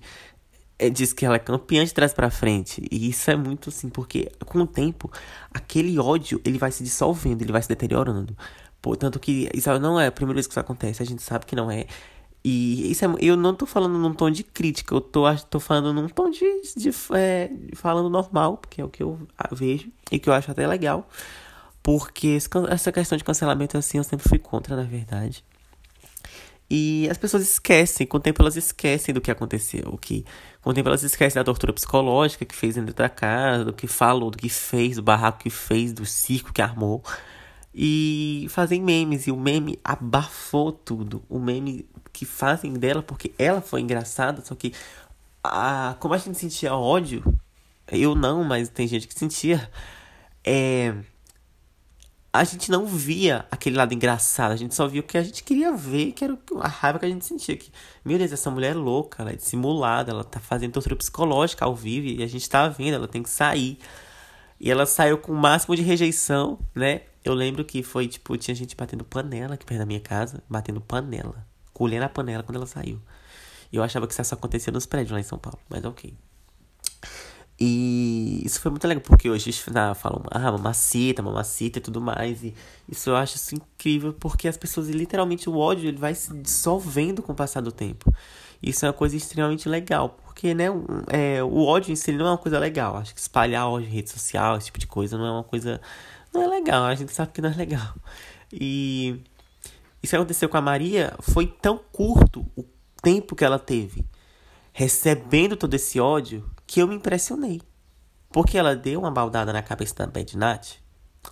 É, 0.79 0.89
diz 0.89 1.13
que 1.13 1.25
ela 1.25 1.35
é 1.35 1.39
campeã 1.39 1.83
de 1.83 1.93
trás 1.93 2.13
para 2.13 2.31
frente. 2.31 2.81
E 2.89 3.09
isso 3.09 3.29
é 3.29 3.35
muito 3.35 3.69
assim, 3.69 3.89
porque 3.89 4.31
com 4.45 4.59
o 4.59 4.65
tempo, 4.65 5.11
aquele 5.53 5.99
ódio, 5.99 6.41
ele 6.45 6.57
vai 6.57 6.71
se 6.71 6.81
dissolvendo, 6.83 7.41
ele 7.41 7.51
vai 7.51 7.61
se 7.61 7.67
deteriorando. 7.67 8.35
Portanto 8.81 9.19
que 9.19 9.49
isso 9.53 9.69
não 9.79 9.99
é 9.99 10.07
a 10.07 10.11
primeira 10.11 10.35
vez 10.35 10.47
que 10.47 10.53
isso 10.53 10.59
acontece, 10.59 11.03
a 11.03 11.05
gente 11.05 11.21
sabe 11.21 11.45
que 11.45 11.55
não 11.55 11.69
é. 11.69 11.85
E 12.43 12.89
isso 12.89 13.05
é, 13.05 13.09
eu 13.19 13.35
não 13.35 13.53
tô 13.53 13.65
falando 13.65 13.97
num 13.99 14.13
tom 14.13 14.31
de 14.31 14.43
crítica, 14.43 14.95
eu 14.95 15.01
tô, 15.01 15.23
tô 15.49 15.59
falando 15.59 15.93
num 15.93 16.07
tom 16.07 16.29
de, 16.29 16.61
de, 16.75 16.89
é, 17.13 17.51
falando 17.75 18.09
normal, 18.09 18.57
porque 18.57 18.81
é 18.81 18.85
o 18.85 18.89
que 18.89 19.03
eu 19.03 19.19
vejo 19.51 19.91
e 20.09 20.17
que 20.17 20.29
eu 20.29 20.33
acho 20.33 20.49
até 20.49 20.65
legal. 20.65 21.07
Porque 21.83 22.37
essa 22.69 22.91
questão 22.91 23.17
de 23.17 23.23
cancelamento 23.23 23.77
assim 23.77 23.97
eu 23.97 24.03
sempre 24.03 24.27
fui 24.27 24.39
contra, 24.39 24.75
na 24.75 24.83
verdade. 24.83 25.43
E 26.69 27.09
as 27.09 27.17
pessoas 27.17 27.43
esquecem, 27.43 28.07
com 28.07 28.17
o 28.17 28.19
tempo 28.19 28.41
elas 28.41 28.55
esquecem 28.55 29.13
do 29.13 29.19
que 29.19 29.29
aconteceu. 29.29 29.97
Que, 29.99 30.25
com 30.61 30.69
o 30.69 30.73
tempo 30.73 30.87
elas 30.87 31.03
esquecem 31.03 31.39
da 31.39 31.43
tortura 31.43 31.73
psicológica 31.73 32.45
que 32.45 32.55
fez 32.55 32.75
dentro 32.75 32.93
da 32.93 33.09
casa, 33.09 33.65
do 33.65 33.73
que 33.73 33.87
falou, 33.87 34.31
do 34.31 34.37
que 34.37 34.47
fez, 34.47 34.95
do 34.95 35.03
barraco 35.03 35.39
que 35.39 35.49
fez, 35.49 35.91
do 35.91 36.05
circo 36.05 36.53
que 36.53 36.61
armou 36.61 37.03
e 37.73 38.47
fazem 38.49 38.81
memes. 38.81 39.27
E 39.27 39.31
o 39.31 39.37
meme 39.37 39.79
abafou 39.83 40.71
tudo. 40.71 41.23
O 41.29 41.39
meme 41.39 41.87
que 42.11 42.25
fazem 42.25 42.73
dela, 42.73 43.01
porque 43.01 43.33
ela 43.37 43.61
foi 43.61 43.81
engraçada, 43.81 44.41
só 44.43 44.53
que 44.55 44.73
a, 45.43 45.95
como 45.99 46.13
a 46.13 46.17
gente 46.17 46.37
sentia 46.37 46.75
ódio, 46.75 47.23
eu 47.87 48.15
não, 48.15 48.43
mas 48.43 48.69
tem 48.69 48.87
gente 48.87 49.07
que 49.07 49.17
sentia, 49.17 49.69
é, 50.43 50.93
a 52.33 52.43
gente 52.45 52.71
não 52.71 52.85
via 52.85 53.45
aquele 53.51 53.75
lado 53.75 53.93
engraçado, 53.93 54.51
a 54.51 54.55
gente 54.55 54.73
só 54.73 54.87
via 54.87 55.01
o 55.01 55.03
que 55.03 55.17
a 55.17 55.23
gente 55.23 55.43
queria 55.43 55.73
ver, 55.73 56.13
que 56.13 56.23
era 56.23 56.37
a 56.61 56.67
raiva 56.67 56.97
que 56.97 57.05
a 57.05 57.09
gente 57.09 57.25
sentia. 57.25 57.57
Que, 57.57 57.69
meu 58.05 58.17
Deus, 58.17 58.31
essa 58.31 58.49
mulher 58.49 58.71
é 58.71 58.73
louca, 58.73 59.21
ela 59.21 59.31
é 59.31 59.35
dissimulada, 59.35 60.11
ela 60.11 60.23
tá 60.23 60.39
fazendo 60.39 60.71
tortura 60.71 60.95
psicológica 60.95 61.65
ao 61.65 61.75
vivo 61.75 62.07
e 62.07 62.23
a 62.23 62.27
gente 62.27 62.49
tá 62.49 62.69
vendo, 62.69 62.95
ela 62.95 63.07
tem 63.07 63.21
que 63.21 63.29
sair. 63.29 63.77
E 64.59 64.71
ela 64.71 64.85
saiu 64.85 65.17
com 65.17 65.33
o 65.33 65.35
máximo 65.35 65.75
de 65.75 65.81
rejeição, 65.81 66.59
né? 66.73 67.01
Eu 67.23 67.33
lembro 67.33 67.65
que 67.65 67.83
foi, 67.83 68.07
tipo, 68.07 68.37
tinha 68.37 68.55
gente 68.55 68.75
batendo 68.75 69.03
panela 69.03 69.55
aqui 69.55 69.65
perto 69.65 69.79
da 69.79 69.85
minha 69.85 69.99
casa, 69.99 70.41
batendo 70.49 70.79
panela, 70.79 71.45
colhendo 71.73 72.05
a 72.05 72.09
panela 72.09 72.43
quando 72.43 72.55
ela 72.57 72.65
saiu. 72.65 73.01
E 73.71 73.75
eu 73.75 73.83
achava 73.83 74.07
que 74.07 74.13
isso 74.13 74.23
só 74.23 74.35
acontecia 74.35 74.71
nos 74.71 74.85
prédios 74.85 75.11
lá 75.11 75.19
em 75.19 75.23
São 75.23 75.37
Paulo, 75.37 75.59
mas 75.69 75.83
ok. 75.83 76.13
E 77.63 78.41
isso 78.43 78.59
foi 78.59 78.71
muito 78.71 78.87
legal, 78.87 79.03
porque 79.03 79.29
hoje 79.29 79.51
ah, 79.75 79.93
falam, 79.93 80.23
ah, 80.31 80.51
mamacita, 80.51 81.21
mamacita 81.21 81.77
e 81.77 81.81
tudo 81.81 82.01
mais. 82.01 82.43
E 82.43 82.55
isso 82.89 83.11
eu 83.11 83.15
acho 83.15 83.35
isso 83.35 83.53
incrível, 83.53 84.13
porque 84.13 84.47
as 84.47 84.57
pessoas, 84.57 84.89
literalmente, 84.89 85.47
o 85.47 85.55
ódio 85.55 85.87
ele 85.87 85.99
vai 85.99 86.15
se 86.15 86.33
dissolvendo 86.41 87.21
com 87.21 87.33
o 87.33 87.35
passar 87.35 87.61
do 87.61 87.71
tempo. 87.71 88.11
Isso 88.63 88.83
é 88.83 88.87
uma 88.87 88.93
coisa 88.93 89.15
extremamente 89.15 89.69
legal, 89.69 90.17
porque, 90.25 90.55
né, 90.55 90.65
é, 91.09 91.43
o 91.43 91.63
ódio 91.63 91.91
em 91.91 91.95
si 91.95 92.11
não 92.13 92.25
é 92.25 92.29
uma 92.31 92.37
coisa 92.39 92.57
legal. 92.57 92.97
Acho 92.97 93.13
que 93.13 93.21
espalhar 93.21 93.69
ódio 93.69 93.87
em 93.87 93.91
rede 93.91 94.09
social, 94.09 94.57
esse 94.57 94.65
tipo 94.65 94.79
de 94.79 94.87
coisa, 94.87 95.15
não 95.15 95.27
é 95.27 95.31
uma 95.31 95.43
coisa 95.43 95.79
não 96.33 96.41
é 96.41 96.47
legal, 96.47 96.85
a 96.85 96.95
gente 96.95 97.13
sabe 97.13 97.31
que 97.31 97.41
não 97.41 97.51
é 97.51 97.55
legal. 97.55 97.93
E 98.51 99.21
isso 100.01 100.09
que 100.09 100.15
aconteceu 100.15 100.49
com 100.49 100.57
a 100.57 100.61
Maria 100.61 101.13
foi 101.19 101.45
tão 101.45 101.79
curto 101.91 102.43
o 102.57 102.65
tempo 103.03 103.35
que 103.35 103.45
ela 103.45 103.59
teve 103.59 104.03
recebendo 104.73 105.55
todo 105.55 105.73
esse 105.73 105.99
ódio 105.99 106.49
que 106.71 106.79
eu 106.79 106.87
me 106.87 106.95
impressionei. 106.95 107.61
Porque 108.29 108.57
ela 108.57 108.73
deu 108.73 109.01
uma 109.01 109.11
baldada 109.11 109.51
na 109.51 109.61
cabeça 109.61 109.93
da 109.93 110.07
Bad 110.07 110.37
Nat 110.37 110.77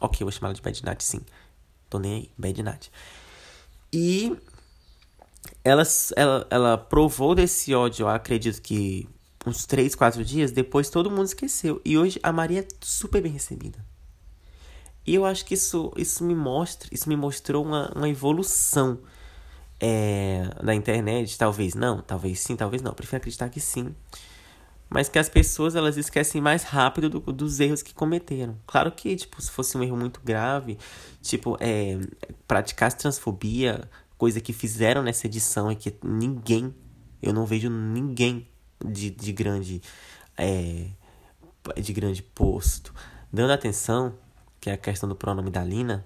Ok, 0.01 0.22
eu 0.22 0.25
vou 0.25 0.31
chamar 0.31 0.50
ela 0.50 0.55
de 0.55 0.62
Bad 0.62 0.86
Nat, 0.86 1.01
sim. 1.01 1.22
Tô 1.89 1.98
nem 1.98 2.13
aí, 2.13 2.31
Bad 2.38 2.62
Nat. 2.62 2.88
E 3.91 4.38
ela, 5.63 5.84
ela, 6.15 6.48
ela 6.50 6.77
provou 6.77 7.34
desse 7.34 7.74
ódio, 7.74 8.08
acredito 8.08 8.62
que 8.62 9.08
uns 9.46 9.65
3, 9.65 9.96
4 9.96 10.24
dias, 10.24 10.51
depois 10.51 10.89
todo 10.89 11.10
mundo 11.10 11.25
esqueceu. 11.25 11.81
E 11.84 11.98
hoje 11.98 12.19
a 12.22 12.31
Maria 12.31 12.60
é 12.60 12.67
super 12.81 13.22
bem 13.22 13.31
recebida. 13.31 13.84
E 15.08 15.15
eu 15.15 15.25
acho 15.25 15.43
que 15.46 15.55
isso, 15.55 15.91
isso 15.96 16.24
me 16.24 16.36
mostra, 16.36 16.88
isso 16.91 17.10
me 17.10 17.15
mostrou 17.15 17.65
uma, 17.65 17.91
uma 17.96 18.10
evolução 18.10 19.00
é, 19.79 20.50
da 20.62 20.75
internet. 20.75 21.36
Talvez 21.38 21.74
não, 21.74 22.01
talvez 22.01 22.39
sim, 22.41 22.55
talvez 22.55 22.81
não. 22.81 22.91
Eu 22.91 22.96
prefiro 22.96 23.17
acreditar 23.17 23.50
que 23.50 23.60
sim. 23.60 23.96
Mas 24.89 25.08
que 25.08 25.19
as 25.19 25.29
pessoas 25.29 25.75
elas 25.75 25.98
esquecem 25.98 26.41
mais 26.41 26.63
rápido 26.63 27.10
do, 27.10 27.19
dos 27.31 27.60
erros 27.60 27.84
que 27.84 27.93
cometeram. 27.93 28.58
Claro 28.65 28.91
que, 28.91 29.15
tipo, 29.15 29.39
se 29.41 29.51
fosse 29.51 29.77
um 29.77 29.84
erro 29.84 29.96
muito 29.96 30.19
grave, 30.24 30.77
tipo, 31.22 31.55
é, 31.60 32.00
praticar 32.48 32.91
transfobia, 32.93 33.88
coisa 34.17 34.41
que 34.41 34.51
fizeram 34.51 35.03
nessa 35.03 35.27
edição 35.27 35.72
e 35.72 35.75
que 35.75 35.96
ninguém, 36.03 36.74
eu 37.22 37.31
não 37.31 37.46
vejo 37.46 37.69
ninguém 37.69 38.48
de, 38.84 39.12
de 39.12 39.31
grande 39.31 39.81
é, 40.38 40.88
de 41.81 41.93
grande 41.93 42.24
posto 42.24 42.93
dando 43.31 43.51
atenção 43.51 44.15
que 44.60 44.69
é 44.69 44.74
a 44.74 44.77
questão 44.77 45.08
do 45.08 45.15
pronome 45.15 45.50
da 45.50 45.63
Lina 45.63 46.05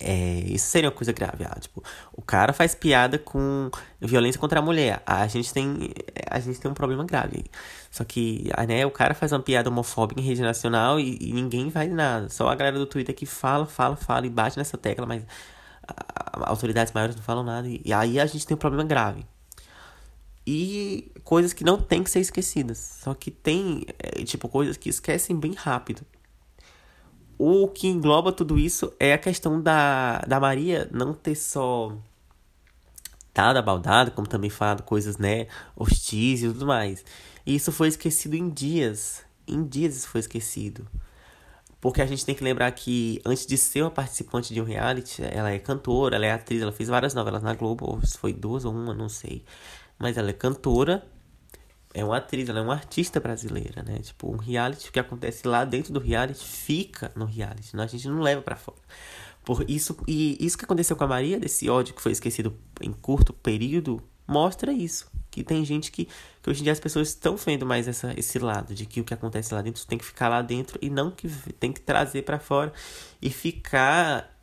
é, 0.00 0.40
isso 0.46 0.66
seria 0.66 0.88
uma 0.88 0.94
coisa 0.94 1.12
grave. 1.12 1.44
Ah, 1.44 1.58
tipo, 1.60 1.82
o 2.12 2.22
cara 2.22 2.52
faz 2.52 2.74
piada 2.74 3.18
com 3.18 3.70
violência 4.00 4.40
contra 4.40 4.58
a 4.58 4.62
mulher. 4.62 5.02
A 5.06 5.26
gente 5.26 5.52
tem, 5.52 5.90
a 6.28 6.40
gente 6.40 6.58
tem 6.58 6.70
um 6.70 6.74
problema 6.74 7.04
grave. 7.04 7.44
Só 7.90 8.02
que, 8.02 8.50
ah, 8.54 8.66
né, 8.66 8.86
o 8.86 8.90
cara 8.90 9.14
faz 9.14 9.32
uma 9.32 9.40
piada 9.40 9.68
homofóbica 9.68 10.20
em 10.20 10.24
rede 10.24 10.40
nacional 10.40 10.98
e, 10.98 11.18
e 11.20 11.32
ninguém 11.32 11.70
faz 11.70 11.92
nada. 11.92 12.28
Só 12.30 12.48
a 12.48 12.54
galera 12.54 12.78
do 12.78 12.86
Twitter 12.86 13.14
que 13.14 13.26
fala, 13.26 13.66
fala, 13.66 13.96
fala 13.96 14.26
e 14.26 14.30
bate 14.30 14.56
nessa 14.56 14.78
tecla, 14.78 15.06
mas 15.06 15.22
autoridades 16.32 16.92
maiores 16.92 17.16
não 17.16 17.22
falam 17.22 17.44
nada. 17.44 17.68
E, 17.68 17.82
e 17.84 17.92
aí 17.92 18.18
a 18.18 18.26
gente 18.26 18.46
tem 18.46 18.54
um 18.54 18.58
problema 18.58 18.84
grave. 18.84 19.24
E 20.46 21.12
coisas 21.24 21.52
que 21.52 21.62
não 21.62 21.78
tem 21.78 22.02
que 22.02 22.10
ser 22.10 22.20
esquecidas. 22.20 22.78
Só 23.02 23.12
que 23.12 23.30
tem, 23.30 23.84
é, 23.98 24.24
tipo, 24.24 24.48
coisas 24.48 24.76
que 24.76 24.88
esquecem 24.88 25.36
bem 25.36 25.52
rápido 25.52 26.02
o 27.42 27.66
que 27.68 27.88
engloba 27.88 28.32
tudo 28.32 28.58
isso 28.58 28.92
é 29.00 29.14
a 29.14 29.18
questão 29.18 29.62
da, 29.62 30.18
da 30.28 30.38
Maria 30.38 30.86
não 30.92 31.14
ter 31.14 31.34
só 31.34 31.96
dado 33.32 33.56
a 33.56 33.62
baldada, 33.62 34.10
como 34.10 34.26
também 34.26 34.50
falado 34.50 34.82
coisas, 34.82 35.16
né, 35.16 35.46
hostis 35.74 36.42
e 36.42 36.48
tudo 36.48 36.66
mais. 36.66 37.02
E 37.46 37.54
isso 37.54 37.72
foi 37.72 37.88
esquecido 37.88 38.34
em 38.34 38.50
dias. 38.50 39.24
Em 39.48 39.64
dias 39.64 39.96
isso 39.96 40.08
foi 40.08 40.20
esquecido. 40.20 40.86
Porque 41.80 42.02
a 42.02 42.06
gente 42.06 42.26
tem 42.26 42.34
que 42.34 42.44
lembrar 42.44 42.70
que 42.72 43.22
antes 43.24 43.46
de 43.46 43.56
ser 43.56 43.80
uma 43.80 43.90
participante 43.90 44.52
de 44.52 44.60
um 44.60 44.64
reality, 44.64 45.22
ela 45.22 45.50
é 45.50 45.58
cantora, 45.58 46.16
ela 46.16 46.26
é 46.26 46.32
atriz, 46.32 46.60
ela 46.60 46.72
fez 46.72 46.90
várias 46.90 47.14
novelas 47.14 47.42
na 47.42 47.54
Globo, 47.54 47.86
ou 47.86 48.04
se 48.04 48.18
foi 48.18 48.34
duas 48.34 48.66
ou 48.66 48.74
uma, 48.74 48.92
não 48.92 49.08
sei. 49.08 49.42
Mas 49.98 50.18
ela 50.18 50.28
é 50.28 50.34
cantora 50.34 51.02
é 51.92 52.04
uma 52.04 52.18
atriz, 52.18 52.48
ela 52.48 52.60
é 52.60 52.62
uma 52.62 52.74
artista 52.74 53.18
brasileira, 53.18 53.82
né? 53.82 53.98
Tipo, 53.98 54.32
um 54.32 54.36
reality 54.36 54.88
o 54.88 54.92
que 54.92 55.00
acontece 55.00 55.46
lá 55.46 55.64
dentro 55.64 55.92
do 55.92 55.98
reality 55.98 56.44
fica 56.44 57.10
no 57.16 57.24
reality, 57.24 57.74
né? 57.74 57.82
a 57.82 57.86
gente 57.86 58.08
não 58.08 58.20
leva 58.20 58.42
para 58.42 58.56
fora. 58.56 58.78
Por 59.44 59.68
isso 59.68 59.96
e 60.06 60.36
isso 60.44 60.56
que 60.56 60.64
aconteceu 60.64 60.94
com 60.94 61.04
a 61.04 61.08
Maria, 61.08 61.38
desse 61.40 61.68
ódio 61.68 61.94
que 61.94 62.02
foi 62.02 62.12
esquecido 62.12 62.56
em 62.80 62.92
curto 62.92 63.32
período, 63.32 64.02
mostra 64.26 64.72
isso, 64.72 65.10
que 65.30 65.42
tem 65.42 65.64
gente 65.64 65.90
que, 65.90 66.06
que 66.40 66.50
hoje 66.50 66.60
em 66.60 66.64
dia 66.64 66.72
as 66.72 66.78
pessoas 66.78 67.08
estão 67.08 67.36
vendo 67.36 67.66
mais 67.66 67.88
essa, 67.88 68.12
esse 68.16 68.38
lado 68.38 68.74
de 68.74 68.86
que 68.86 69.00
o 69.00 69.04
que 69.04 69.12
acontece 69.12 69.52
lá 69.52 69.60
dentro 69.60 69.84
tem 69.86 69.98
que 69.98 70.04
ficar 70.04 70.28
lá 70.28 70.42
dentro 70.42 70.78
e 70.80 70.88
não 70.88 71.10
que 71.10 71.28
tem 71.54 71.72
que 71.72 71.80
trazer 71.80 72.22
para 72.22 72.38
fora 72.38 72.72
e 73.20 73.30
ficar 73.30 74.38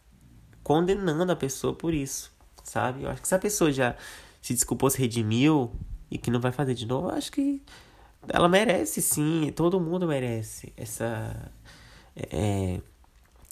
condenando 0.63 1.32
a 1.32 1.36
pessoa 1.36 1.74
por 1.74 1.94
isso, 1.94 2.30
sabe? 2.63 3.04
Eu 3.04 3.10
acho 3.10 3.22
que 3.22 3.27
se 3.27 3.36
a 3.36 3.39
pessoa 3.39 3.72
já 3.72 3.96
se 4.42 4.54
desculpou, 4.54 4.89
se 4.89 4.98
redimiu, 4.98 5.72
e 6.10 6.18
que 6.18 6.32
não 6.32 6.40
vai 6.40 6.52
fazer 6.52 6.74
de 6.74 6.86
novo, 6.86 7.10
acho 7.10 7.32
que 7.32 7.62
ela 8.30 8.50
merece 8.50 9.02
sim, 9.02 9.52
todo 9.56 9.80
mundo 9.80 10.08
merece 10.08 10.74
essa. 10.76 11.52
É, 12.16 12.80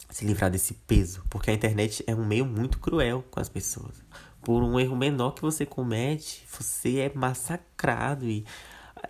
se 0.09 0.25
livrar 0.25 0.49
desse 0.49 0.73
peso, 0.73 1.23
porque 1.29 1.51
a 1.51 1.53
internet 1.53 2.03
é 2.07 2.15
um 2.15 2.25
meio 2.25 2.45
muito 2.45 2.79
cruel 2.79 3.23
com 3.29 3.39
as 3.39 3.49
pessoas. 3.49 4.01
Por 4.41 4.63
um 4.63 4.79
erro 4.79 4.95
menor 4.95 5.31
que 5.31 5.41
você 5.41 5.65
comete, 5.65 6.45
você 6.49 6.99
é 6.99 7.11
massacrado 7.13 8.25
e 8.25 8.45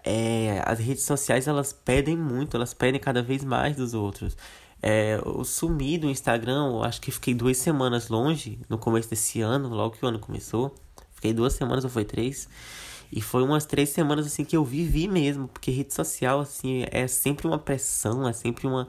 é, 0.04 0.62
as 0.66 0.80
redes 0.80 1.04
sociais 1.04 1.48
elas 1.48 1.72
pedem 1.72 2.18
muito, 2.18 2.58
elas 2.58 2.74
pedem 2.74 3.00
cada 3.00 3.22
vez 3.22 3.44
mais 3.44 3.76
dos 3.76 3.94
outros. 3.94 4.36
É, 4.82 5.20
eu 5.24 5.44
sumi 5.44 5.98
do 5.98 6.10
Instagram, 6.10 6.82
acho 6.82 7.02
que 7.02 7.12
fiquei 7.12 7.34
duas 7.34 7.58
semanas 7.58 8.10
longe 8.10 8.60
no 8.70 8.78
começo 8.78 9.10
desse 9.10 9.42
ano, 9.42 9.70
logo 9.70 9.96
que 9.96 10.06
o 10.06 10.08
ano 10.08 10.20
começou. 10.20 10.74
Fiquei 11.14 11.34
duas 11.34 11.54
semanas 11.54 11.84
ou 11.84 11.90
foi 11.90 12.06
três. 12.06 12.48
E 13.12 13.22
foi 13.22 13.44
umas 13.44 13.66
três 13.66 13.90
semanas 13.90 14.26
assim 14.26 14.44
que 14.44 14.56
eu 14.56 14.64
vivi 14.64 15.08
mesmo, 15.08 15.48
porque 15.48 15.72
rede 15.72 15.94
social 15.94 16.40
assim 16.40 16.86
é 16.92 17.08
sempre 17.08 17.48
uma 17.48 17.60
pressão, 17.60 18.28
é 18.28 18.34
sempre 18.34 18.68
uma 18.68 18.88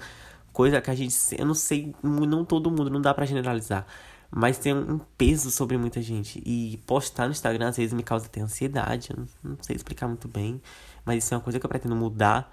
coisa 0.52 0.80
que 0.80 0.90
a 0.90 0.94
gente, 0.94 1.14
eu 1.38 1.44
não 1.44 1.54
sei, 1.54 1.94
não 2.02 2.44
todo 2.44 2.70
mundo, 2.70 2.88
não 2.88 3.00
dá 3.00 3.12
para 3.12 3.26
generalizar, 3.26 3.86
mas 4.30 4.58
tem 4.58 4.74
um 4.74 4.98
peso 5.18 5.50
sobre 5.50 5.76
muita 5.76 6.00
gente. 6.00 6.42
E 6.46 6.78
postar 6.86 7.26
no 7.26 7.32
Instagram 7.32 7.68
às 7.68 7.76
vezes 7.76 7.92
me 7.92 8.02
causa 8.02 8.26
até 8.26 8.40
ansiedade, 8.40 9.10
eu 9.10 9.26
não, 9.44 9.58
sei 9.60 9.76
explicar 9.76 10.08
muito 10.08 10.28
bem, 10.28 10.60
mas 11.04 11.22
isso 11.22 11.34
é 11.34 11.36
uma 11.36 11.42
coisa 11.42 11.60
que 11.60 11.66
eu 11.66 11.68
pretendo 11.68 11.94
mudar. 11.94 12.50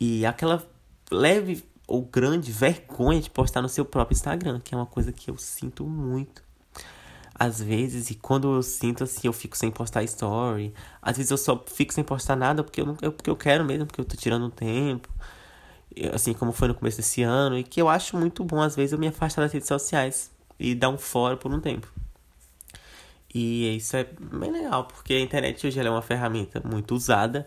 E 0.00 0.26
aquela 0.26 0.66
leve 1.10 1.64
ou 1.86 2.02
grande 2.02 2.52
vergonha 2.52 3.20
de 3.20 3.30
postar 3.30 3.62
no 3.62 3.68
seu 3.68 3.84
próprio 3.84 4.14
Instagram, 4.14 4.60
que 4.60 4.74
é 4.74 4.76
uma 4.76 4.86
coisa 4.86 5.12
que 5.12 5.30
eu 5.30 5.38
sinto 5.38 5.86
muito 5.86 6.42
às 7.38 7.62
vezes, 7.62 8.10
e 8.10 8.14
quando 8.16 8.56
eu 8.56 8.62
sinto 8.62 9.04
assim, 9.04 9.28
eu 9.28 9.32
fico 9.32 9.56
sem 9.56 9.70
postar 9.70 10.02
story. 10.02 10.74
Às 11.00 11.16
vezes 11.16 11.30
eu 11.30 11.38
só 11.38 11.62
fico 11.66 11.92
sem 11.94 12.02
postar 12.02 12.34
nada 12.34 12.64
porque 12.64 12.80
eu, 12.80 12.86
não, 12.86 12.96
eu, 13.00 13.12
porque 13.12 13.30
eu 13.30 13.36
quero 13.36 13.64
mesmo, 13.64 13.86
porque 13.86 14.00
eu 14.00 14.04
tô 14.04 14.16
tirando 14.16 14.50
tempo. 14.50 15.08
Assim 16.12 16.34
como 16.34 16.52
foi 16.52 16.68
no 16.68 16.74
começo 16.74 16.96
desse 16.96 17.22
ano. 17.22 17.56
E 17.56 17.62
que 17.62 17.80
eu 17.80 17.88
acho 17.88 18.16
muito 18.16 18.42
bom, 18.44 18.60
às 18.60 18.74
vezes, 18.74 18.92
eu 18.92 18.98
me 18.98 19.06
afastar 19.06 19.42
das 19.42 19.52
redes 19.52 19.68
sociais 19.68 20.32
e 20.58 20.74
dar 20.74 20.88
um 20.88 20.98
fora 20.98 21.36
por 21.36 21.52
um 21.52 21.60
tempo. 21.60 21.86
E 23.32 23.76
isso 23.76 23.96
é 23.96 24.04
bem 24.04 24.50
legal, 24.50 24.84
porque 24.86 25.14
a 25.14 25.20
internet 25.20 25.64
hoje 25.66 25.78
é 25.78 25.90
uma 25.90 26.02
ferramenta 26.02 26.60
muito 26.64 26.94
usada. 26.94 27.46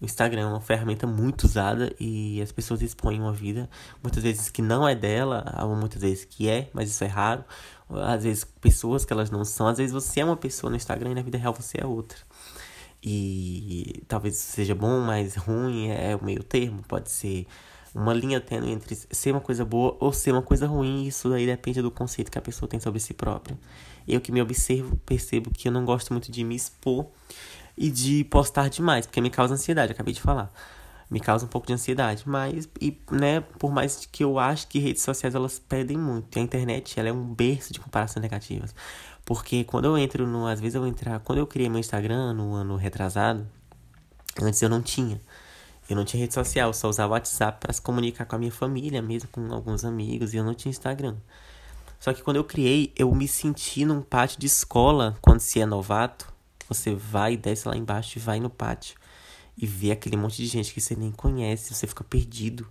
O 0.00 0.04
Instagram 0.04 0.42
é 0.42 0.46
uma 0.46 0.60
ferramenta 0.60 1.06
muito 1.06 1.44
usada 1.44 1.94
e 2.00 2.40
as 2.42 2.50
pessoas 2.52 2.80
expõem 2.80 3.20
uma 3.20 3.34
vida, 3.34 3.68
muitas 4.02 4.22
vezes 4.22 4.48
que 4.48 4.62
não 4.62 4.88
é 4.88 4.94
dela, 4.94 5.44
muitas 5.78 6.00
vezes 6.00 6.24
que 6.24 6.48
é, 6.48 6.70
mas 6.72 6.88
isso 6.88 7.04
é 7.04 7.06
raro 7.06 7.44
às 7.92 8.24
vezes 8.24 8.44
pessoas 8.44 9.04
que 9.04 9.12
elas 9.12 9.30
não 9.30 9.44
são. 9.44 9.66
Às 9.66 9.78
vezes 9.78 9.92
você 9.92 10.20
é 10.20 10.24
uma 10.24 10.36
pessoa 10.36 10.70
no 10.70 10.76
Instagram 10.76 11.12
e 11.12 11.14
na 11.14 11.22
vida 11.22 11.38
real 11.38 11.54
você 11.54 11.78
é 11.80 11.86
outra. 11.86 12.18
E 13.02 14.02
talvez 14.06 14.36
seja 14.36 14.74
bom, 14.74 15.00
mas 15.00 15.34
ruim 15.34 15.88
é 15.88 16.14
o 16.14 16.24
meio 16.24 16.42
termo. 16.42 16.82
Pode 16.86 17.10
ser 17.10 17.46
uma 17.94 18.12
linha 18.12 18.40
tênue 18.40 18.70
entre 18.70 18.94
ser 18.94 19.32
uma 19.32 19.40
coisa 19.40 19.64
boa 19.64 19.96
ou 20.00 20.12
ser 20.12 20.32
uma 20.32 20.42
coisa 20.42 20.66
ruim. 20.66 21.06
Isso 21.06 21.32
aí 21.32 21.46
depende 21.46 21.80
do 21.82 21.90
conceito 21.90 22.30
que 22.30 22.38
a 22.38 22.42
pessoa 22.42 22.68
tem 22.68 22.78
sobre 22.78 23.00
si 23.00 23.14
própria. 23.14 23.58
Eu 24.06 24.20
que 24.20 24.30
me 24.30 24.40
observo, 24.42 24.96
percebo 25.06 25.50
que 25.50 25.68
eu 25.68 25.72
não 25.72 25.84
gosto 25.84 26.12
muito 26.12 26.30
de 26.30 26.44
me 26.44 26.54
expor 26.54 27.06
e 27.76 27.90
de 27.90 28.24
postar 28.24 28.68
demais, 28.68 29.06
porque 29.06 29.20
me 29.20 29.30
causa 29.30 29.54
ansiedade, 29.54 29.92
acabei 29.92 30.12
de 30.12 30.20
falar 30.20 30.52
me 31.10 31.18
causa 31.18 31.44
um 31.44 31.48
pouco 31.48 31.66
de 31.66 31.72
ansiedade. 31.72 32.22
Mas, 32.26 32.68
e, 32.80 32.96
né, 33.10 33.40
por 33.58 33.72
mais 33.72 34.06
que 34.10 34.22
eu 34.22 34.38
acho 34.38 34.68
que 34.68 34.78
redes 34.78 35.02
sociais 35.02 35.34
elas 35.34 35.58
pedem 35.58 35.98
muito, 35.98 36.38
a 36.38 36.42
internet 36.42 36.98
ela 36.98 37.08
é 37.08 37.12
um 37.12 37.34
berço 37.34 37.72
de 37.72 37.80
comparações 37.80 38.22
negativas. 38.22 38.74
Porque 39.24 39.64
quando 39.64 39.86
eu 39.86 39.98
entro 39.98 40.26
no. 40.26 40.46
Às 40.46 40.60
vezes 40.60 40.76
eu 40.76 40.86
entrar. 40.86 41.18
Quando 41.20 41.38
eu 41.38 41.46
criei 41.46 41.68
meu 41.68 41.80
Instagram 41.80 42.32
no 42.32 42.54
ano 42.54 42.76
retrasado, 42.76 43.46
antes 44.40 44.62
eu 44.62 44.68
não 44.68 44.80
tinha. 44.80 45.20
Eu 45.88 45.96
não 45.96 46.04
tinha 46.04 46.20
rede 46.20 46.32
social, 46.34 46.72
só 46.72 46.88
usava 46.88 47.14
WhatsApp 47.14 47.58
para 47.58 47.72
se 47.72 47.82
comunicar 47.82 48.24
com 48.24 48.36
a 48.36 48.38
minha 48.38 48.52
família, 48.52 49.02
mesmo 49.02 49.28
com 49.30 49.52
alguns 49.52 49.84
amigos, 49.84 50.32
e 50.32 50.36
eu 50.36 50.44
não 50.44 50.54
tinha 50.54 50.70
Instagram. 50.70 51.16
Só 51.98 52.12
que 52.12 52.22
quando 52.22 52.36
eu 52.36 52.44
criei, 52.44 52.92
eu 52.96 53.12
me 53.12 53.26
senti 53.26 53.84
num 53.84 54.00
pátio 54.00 54.38
de 54.38 54.46
escola, 54.46 55.18
quando 55.20 55.40
se 55.40 55.60
é 55.60 55.66
novato, 55.66 56.32
você 56.68 56.94
vai, 56.94 57.36
desce 57.36 57.66
lá 57.66 57.76
embaixo 57.76 58.18
e 58.18 58.20
vai 58.20 58.38
no 58.38 58.48
pátio 58.48 58.99
e 59.60 59.66
ver 59.66 59.92
aquele 59.92 60.16
monte 60.16 60.36
de 60.36 60.46
gente 60.46 60.72
que 60.72 60.80
você 60.80 60.96
nem 60.96 61.12
conhece, 61.12 61.74
você 61.74 61.86
fica 61.86 62.02
perdido. 62.02 62.66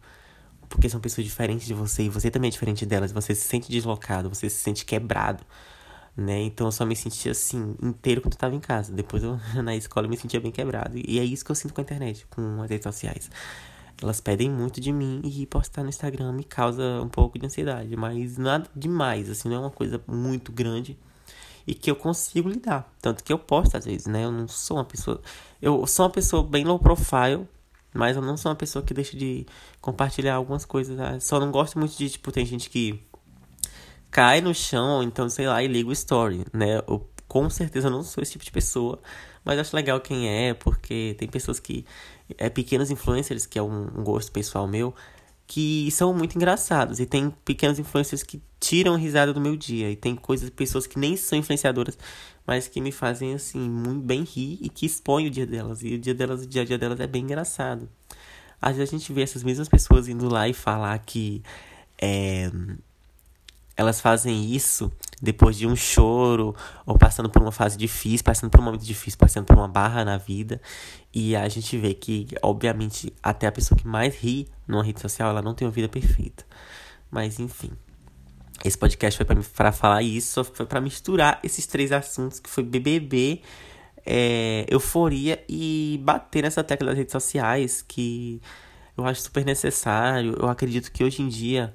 Porque 0.68 0.90
são 0.90 1.00
pessoas 1.00 1.26
diferentes 1.26 1.68
de 1.68 1.74
você 1.74 2.04
e 2.04 2.10
você 2.10 2.32
também 2.32 2.50
é 2.50 2.52
diferente 2.52 2.86
delas. 2.86 3.12
Você 3.12 3.36
se 3.36 3.48
sente 3.48 3.72
deslocado, 3.72 4.30
você 4.30 4.50
se 4.50 4.58
sente 4.58 4.86
quebrado, 4.86 5.44
né? 6.16 6.42
Então 6.42 6.68
eu 6.68 6.72
só 6.72 6.86
me 6.86 6.96
sentia 6.96 7.32
assim, 7.32 7.76
inteiro 7.82 8.22
quando 8.22 8.34
eu 8.34 8.40
tava 8.40 8.56
em 8.56 8.60
casa. 8.60 8.92
Depois 8.92 9.24
eu, 9.24 9.40
na 9.64 9.76
escola, 9.76 10.08
eu 10.08 10.10
me 10.10 10.18
sentia 10.18 10.40
bem 10.40 10.52
quebrado. 10.52 10.98
E 10.98 11.20
é 11.20 11.24
isso 11.24 11.46
que 11.46 11.52
eu 11.52 11.56
sinto 11.56 11.74
com 11.74 11.82
a 11.82 11.84
internet, 11.84 12.26
com 12.30 12.62
as 12.62 12.70
redes 12.70 12.84
sociais. 12.84 13.30
Elas 14.02 14.22
pedem 14.22 14.50
muito 14.50 14.80
de 14.80 14.92
mim 14.92 15.22
e 15.24 15.46
postar 15.46 15.84
no 15.84 15.90
Instagram 15.90 16.32
me 16.32 16.44
causa 16.44 17.02
um 17.02 17.10
pouco 17.10 17.38
de 17.38 17.46
ansiedade, 17.46 17.96
mas 17.98 18.38
nada 18.38 18.70
demais, 18.74 19.30
assim, 19.30 19.50
não 19.50 19.58
é 19.58 19.60
uma 19.60 19.72
coisa 19.72 20.02
muito 20.08 20.54
grande 20.54 20.98
e 21.70 21.76
que 21.76 21.92
eu 21.92 21.96
consigo 21.96 22.50
lidar. 22.50 22.92
Tanto 23.00 23.24
que 23.24 23.32
eu 23.32 23.38
posto 23.38 23.78
às 23.78 23.86
vezes, 23.86 24.08
né? 24.08 24.26
Eu 24.26 24.32
não 24.32 24.48
sou 24.48 24.78
uma 24.78 24.84
pessoa. 24.84 25.22
Eu 25.62 25.86
sou 25.86 26.06
uma 26.06 26.12
pessoa 26.12 26.44
bem 26.44 26.66
low 26.66 26.80
profile, 26.80 27.48
Mas 27.94 28.16
eu 28.16 28.24
não 28.24 28.36
sou 28.38 28.50
uma 28.50 28.56
pessoa 28.56 28.84
que 28.84 28.92
deixa 28.92 29.16
de 29.16 29.46
compartilhar 29.80 30.36
algumas 30.36 30.66
coisas. 30.66 30.98
Tá? 30.98 31.20
Só 31.20 31.40
não 31.40 31.52
gosto 31.52 31.78
muito 31.78 31.96
de, 31.96 32.10
tipo, 32.10 32.32
tem 32.32 32.44
gente 32.44 32.72
que 32.72 33.00
cai 34.10 34.42
no 34.42 34.54
chão, 34.54 35.04
então, 35.04 35.30
sei 35.30 35.48
lá, 35.48 35.62
e 35.62 35.68
liga 35.68 35.90
o 35.90 35.94
story, 35.94 36.44
né? 36.52 36.80
Eu 36.88 37.08
com 37.28 37.48
certeza 37.52 37.88
não 37.88 38.02
sou 38.02 38.24
esse 38.24 38.32
tipo 38.32 38.44
de 38.44 38.52
pessoa, 38.52 39.00
mas 39.46 39.60
acho 39.60 39.76
legal 39.76 40.02
quem 40.02 40.28
é, 40.28 40.56
porque 40.56 41.16
tem 41.20 41.28
pessoas 41.28 41.60
que. 41.60 41.86
É 42.38 42.50
pequenos 42.50 42.90
influencers, 42.90 43.46
que 43.46 43.60
é 43.60 43.62
um, 43.62 43.84
um 43.96 44.04
gosto 44.04 44.32
pessoal 44.32 44.68
meu, 44.68 44.96
que 45.50 45.90
são 45.90 46.14
muito 46.14 46.36
engraçados. 46.36 47.00
E 47.00 47.08
tem 47.08 47.32
pequenos 47.44 47.80
influencers 47.80 48.22
que 48.22 48.40
tiram 48.60 48.96
risada 48.96 49.34
do 49.34 49.42
meu 49.42 49.58
dia. 49.58 49.90
E 49.90 49.96
tem 49.96 50.16
coisas, 50.16 50.48
pessoas 50.52 50.86
que 50.86 51.00
nem 51.00 51.18
são 51.18 51.40
influenciadoras, 51.40 51.98
mas 52.46 52.68
que 52.68 52.80
me 52.80 52.92
fazem, 52.92 53.34
assim, 53.34 53.60
muito 53.60 54.06
bem 54.06 54.22
rir 54.22 54.60
e 54.62 54.70
que 54.70 54.86
expõem 54.86 55.26
o 55.26 55.32
dia 55.32 55.48
delas. 55.48 55.82
E 55.82 55.96
o 55.96 55.98
dia 55.98 56.14
delas, 56.14 56.44
o 56.44 56.48
dia 56.48 56.62
a 56.62 56.66
dia 56.66 56.78
delas 56.78 57.00
é 57.00 57.08
bem 57.08 57.24
engraçado. 57.24 57.90
Às 58.62 58.78
vezes 58.78 58.94
a 58.94 58.98
gente 58.98 59.12
vê 59.12 59.24
essas 59.24 59.44
mesmas 59.44 59.68
pessoas 59.68 60.08
indo 60.08 60.30
lá 60.30 60.48
e 60.48 60.54
falar 60.54 60.96
que 61.00 61.42
é, 62.00 62.52
elas 63.76 64.00
fazem 64.00 64.54
isso 64.54 64.92
depois 65.22 65.58
de 65.58 65.68
um 65.68 65.76
choro, 65.76 66.56
ou 66.86 66.98
passando 66.98 67.30
por 67.30 67.42
uma 67.42 67.52
fase 67.52 67.78
difícil, 67.78 68.24
passando 68.24 68.50
por 68.50 68.60
um 68.60 68.64
momento 68.64 68.86
difícil, 68.86 69.18
passando 69.18 69.46
por 69.46 69.56
uma 69.56 69.68
barra 69.68 70.06
na 70.06 70.18
vida. 70.18 70.62
E 71.14 71.36
a 71.36 71.48
gente 71.50 71.78
vê 71.78 71.94
que, 71.94 72.28
obviamente, 72.42 73.14
até 73.22 73.48
a 73.48 73.52
pessoa 73.52 73.78
que 73.78 73.88
mais 73.88 74.16
ri 74.16 74.48
numa 74.68 74.84
rede 74.84 75.00
social, 75.02 75.30
ela 75.30 75.42
não 75.42 75.54
tem 75.54 75.68
uma 75.68 75.74
vida 75.74 75.90
perfeita. 75.90 76.46
Mas, 77.12 77.40
enfim. 77.40 77.72
Esse 78.64 78.78
podcast 78.78 79.18
foi 79.18 79.26
para 79.56 79.72
falar 79.72 80.04
isso, 80.04 80.44
foi 80.44 80.66
para 80.66 80.82
misturar 80.82 81.40
esses 81.44 81.66
três 81.66 81.94
assuntos, 81.94 82.40
que 82.40 82.50
foi 82.50 82.62
BBB, 82.62 83.42
é, 84.06 84.66
euforia 84.68 85.42
e 85.48 86.00
bater 86.04 86.44
nessa 86.44 86.64
tecla 86.64 86.88
das 86.88 86.98
redes 86.98 87.14
sociais, 87.14 87.82
que 87.82 88.42
eu 88.98 89.06
acho 89.06 89.22
super 89.22 89.46
necessário. 89.46 90.36
Eu 90.38 90.50
acredito 90.50 90.92
que 90.92 91.04
hoje 91.04 91.22
em 91.22 91.30
dia 91.30 91.74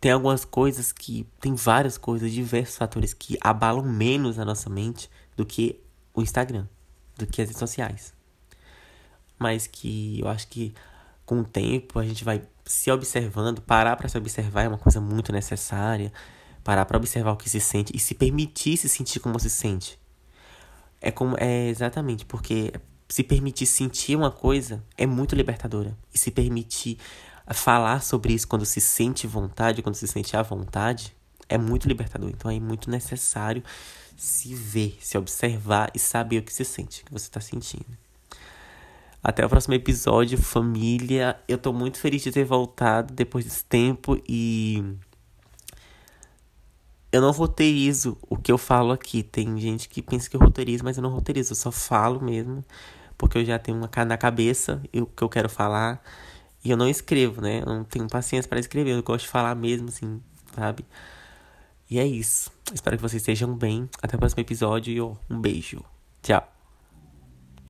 tem 0.00 0.12
algumas 0.12 0.44
coisas 0.44 0.92
que. 0.92 1.26
Tem 1.40 1.54
várias 1.54 1.98
coisas, 1.98 2.32
diversos 2.32 2.76
fatores 2.76 3.12
que 3.12 3.36
abalam 3.40 3.84
menos 3.84 4.38
a 4.38 4.44
nossa 4.44 4.70
mente 4.70 5.10
do 5.36 5.44
que 5.44 5.80
o 6.14 6.22
Instagram, 6.22 6.66
do 7.16 7.26
que 7.26 7.42
as 7.42 7.48
redes 7.48 7.58
sociais. 7.58 8.14
Mas 9.38 9.66
que 9.66 10.20
eu 10.20 10.28
acho 10.28 10.48
que 10.48 10.74
com 11.24 11.40
o 11.40 11.44
tempo 11.44 11.98
a 11.98 12.04
gente 12.04 12.24
vai 12.24 12.42
se 12.64 12.90
observando, 12.90 13.60
parar 13.60 13.96
para 13.96 14.08
se 14.08 14.16
observar 14.16 14.62
é 14.62 14.68
uma 14.68 14.78
coisa 14.78 15.00
muito 15.00 15.32
necessária. 15.32 16.12
Parar 16.62 16.84
para 16.84 16.98
observar 16.98 17.32
o 17.32 17.36
que 17.36 17.48
se 17.48 17.60
sente 17.60 17.96
e 17.96 17.98
se 17.98 18.14
permitir 18.14 18.76
se 18.76 18.88
sentir 18.88 19.20
como 19.20 19.38
se 19.38 19.48
sente. 19.48 19.98
É 21.00 21.10
como 21.10 21.36
é 21.38 21.68
exatamente 21.68 22.24
porque 22.24 22.72
se 23.08 23.22
permitir 23.22 23.66
sentir 23.66 24.16
uma 24.16 24.30
coisa 24.30 24.84
é 24.96 25.06
muito 25.06 25.34
libertadora 25.34 25.96
e 26.12 26.18
se 26.18 26.30
permitir 26.30 26.98
falar 27.54 28.02
sobre 28.02 28.32
isso 28.32 28.46
quando 28.46 28.64
se 28.64 28.80
sente 28.80 29.26
vontade, 29.26 29.82
quando 29.82 29.94
se 29.94 30.06
sente 30.06 30.36
à 30.36 30.42
vontade, 30.42 31.16
é 31.48 31.56
muito 31.56 31.88
libertador. 31.88 32.28
Então 32.28 32.50
é 32.50 32.60
muito 32.60 32.90
necessário 32.90 33.62
se 34.16 34.54
ver, 34.54 34.98
se 35.00 35.16
observar 35.16 35.90
e 35.94 35.98
saber 35.98 36.38
o 36.38 36.42
que 36.42 36.52
se 36.52 36.64
sente, 36.64 37.02
o 37.02 37.06
que 37.06 37.12
você 37.12 37.26
está 37.26 37.40
sentindo. 37.40 37.86
Até 39.22 39.44
o 39.44 39.48
próximo 39.48 39.74
episódio, 39.74 40.38
família. 40.38 41.38
Eu 41.48 41.58
tô 41.58 41.72
muito 41.72 41.98
feliz 41.98 42.22
de 42.22 42.30
ter 42.30 42.44
voltado 42.44 43.12
depois 43.12 43.44
desse 43.44 43.64
tempo 43.64 44.20
e. 44.28 44.82
Eu 47.10 47.22
não 47.22 47.30
roteirizo 47.30 48.18
o 48.28 48.36
que 48.36 48.52
eu 48.52 48.58
falo 48.58 48.92
aqui. 48.92 49.22
Tem 49.22 49.58
gente 49.58 49.88
que 49.88 50.02
pensa 50.02 50.28
que 50.28 50.36
eu 50.36 50.40
roteirizo, 50.40 50.84
mas 50.84 50.96
eu 50.96 51.02
não 51.02 51.10
roteirizo. 51.10 51.52
Eu 51.52 51.56
só 51.56 51.72
falo 51.72 52.22
mesmo, 52.22 52.64
porque 53.16 53.38
eu 53.38 53.44
já 53.44 53.58
tenho 53.58 53.78
uma 53.78 53.90
na 54.04 54.16
cabeça 54.16 54.80
o 54.94 55.06
que 55.06 55.22
eu 55.22 55.28
quero 55.28 55.48
falar. 55.48 56.02
E 56.68 56.70
eu 56.70 56.76
não 56.76 56.86
escrevo, 56.86 57.40
né? 57.40 57.60
Eu 57.60 57.64
não 57.64 57.82
tenho 57.82 58.06
paciência 58.06 58.46
para 58.46 58.60
escrever. 58.60 58.90
Eu 58.90 59.02
gosto 59.02 59.24
de 59.24 59.30
falar 59.30 59.54
mesmo, 59.54 59.88
assim, 59.88 60.20
sabe? 60.54 60.84
E 61.88 61.98
é 61.98 62.06
isso. 62.06 62.52
Espero 62.74 62.94
que 62.94 63.02
vocês 63.02 63.22
estejam 63.22 63.56
bem. 63.56 63.88
Até 64.02 64.16
o 64.16 64.18
próximo 64.18 64.42
episódio 64.42 64.92
e 64.92 65.00
um 65.32 65.40
beijo. 65.40 65.82
Tchau. 66.22 66.57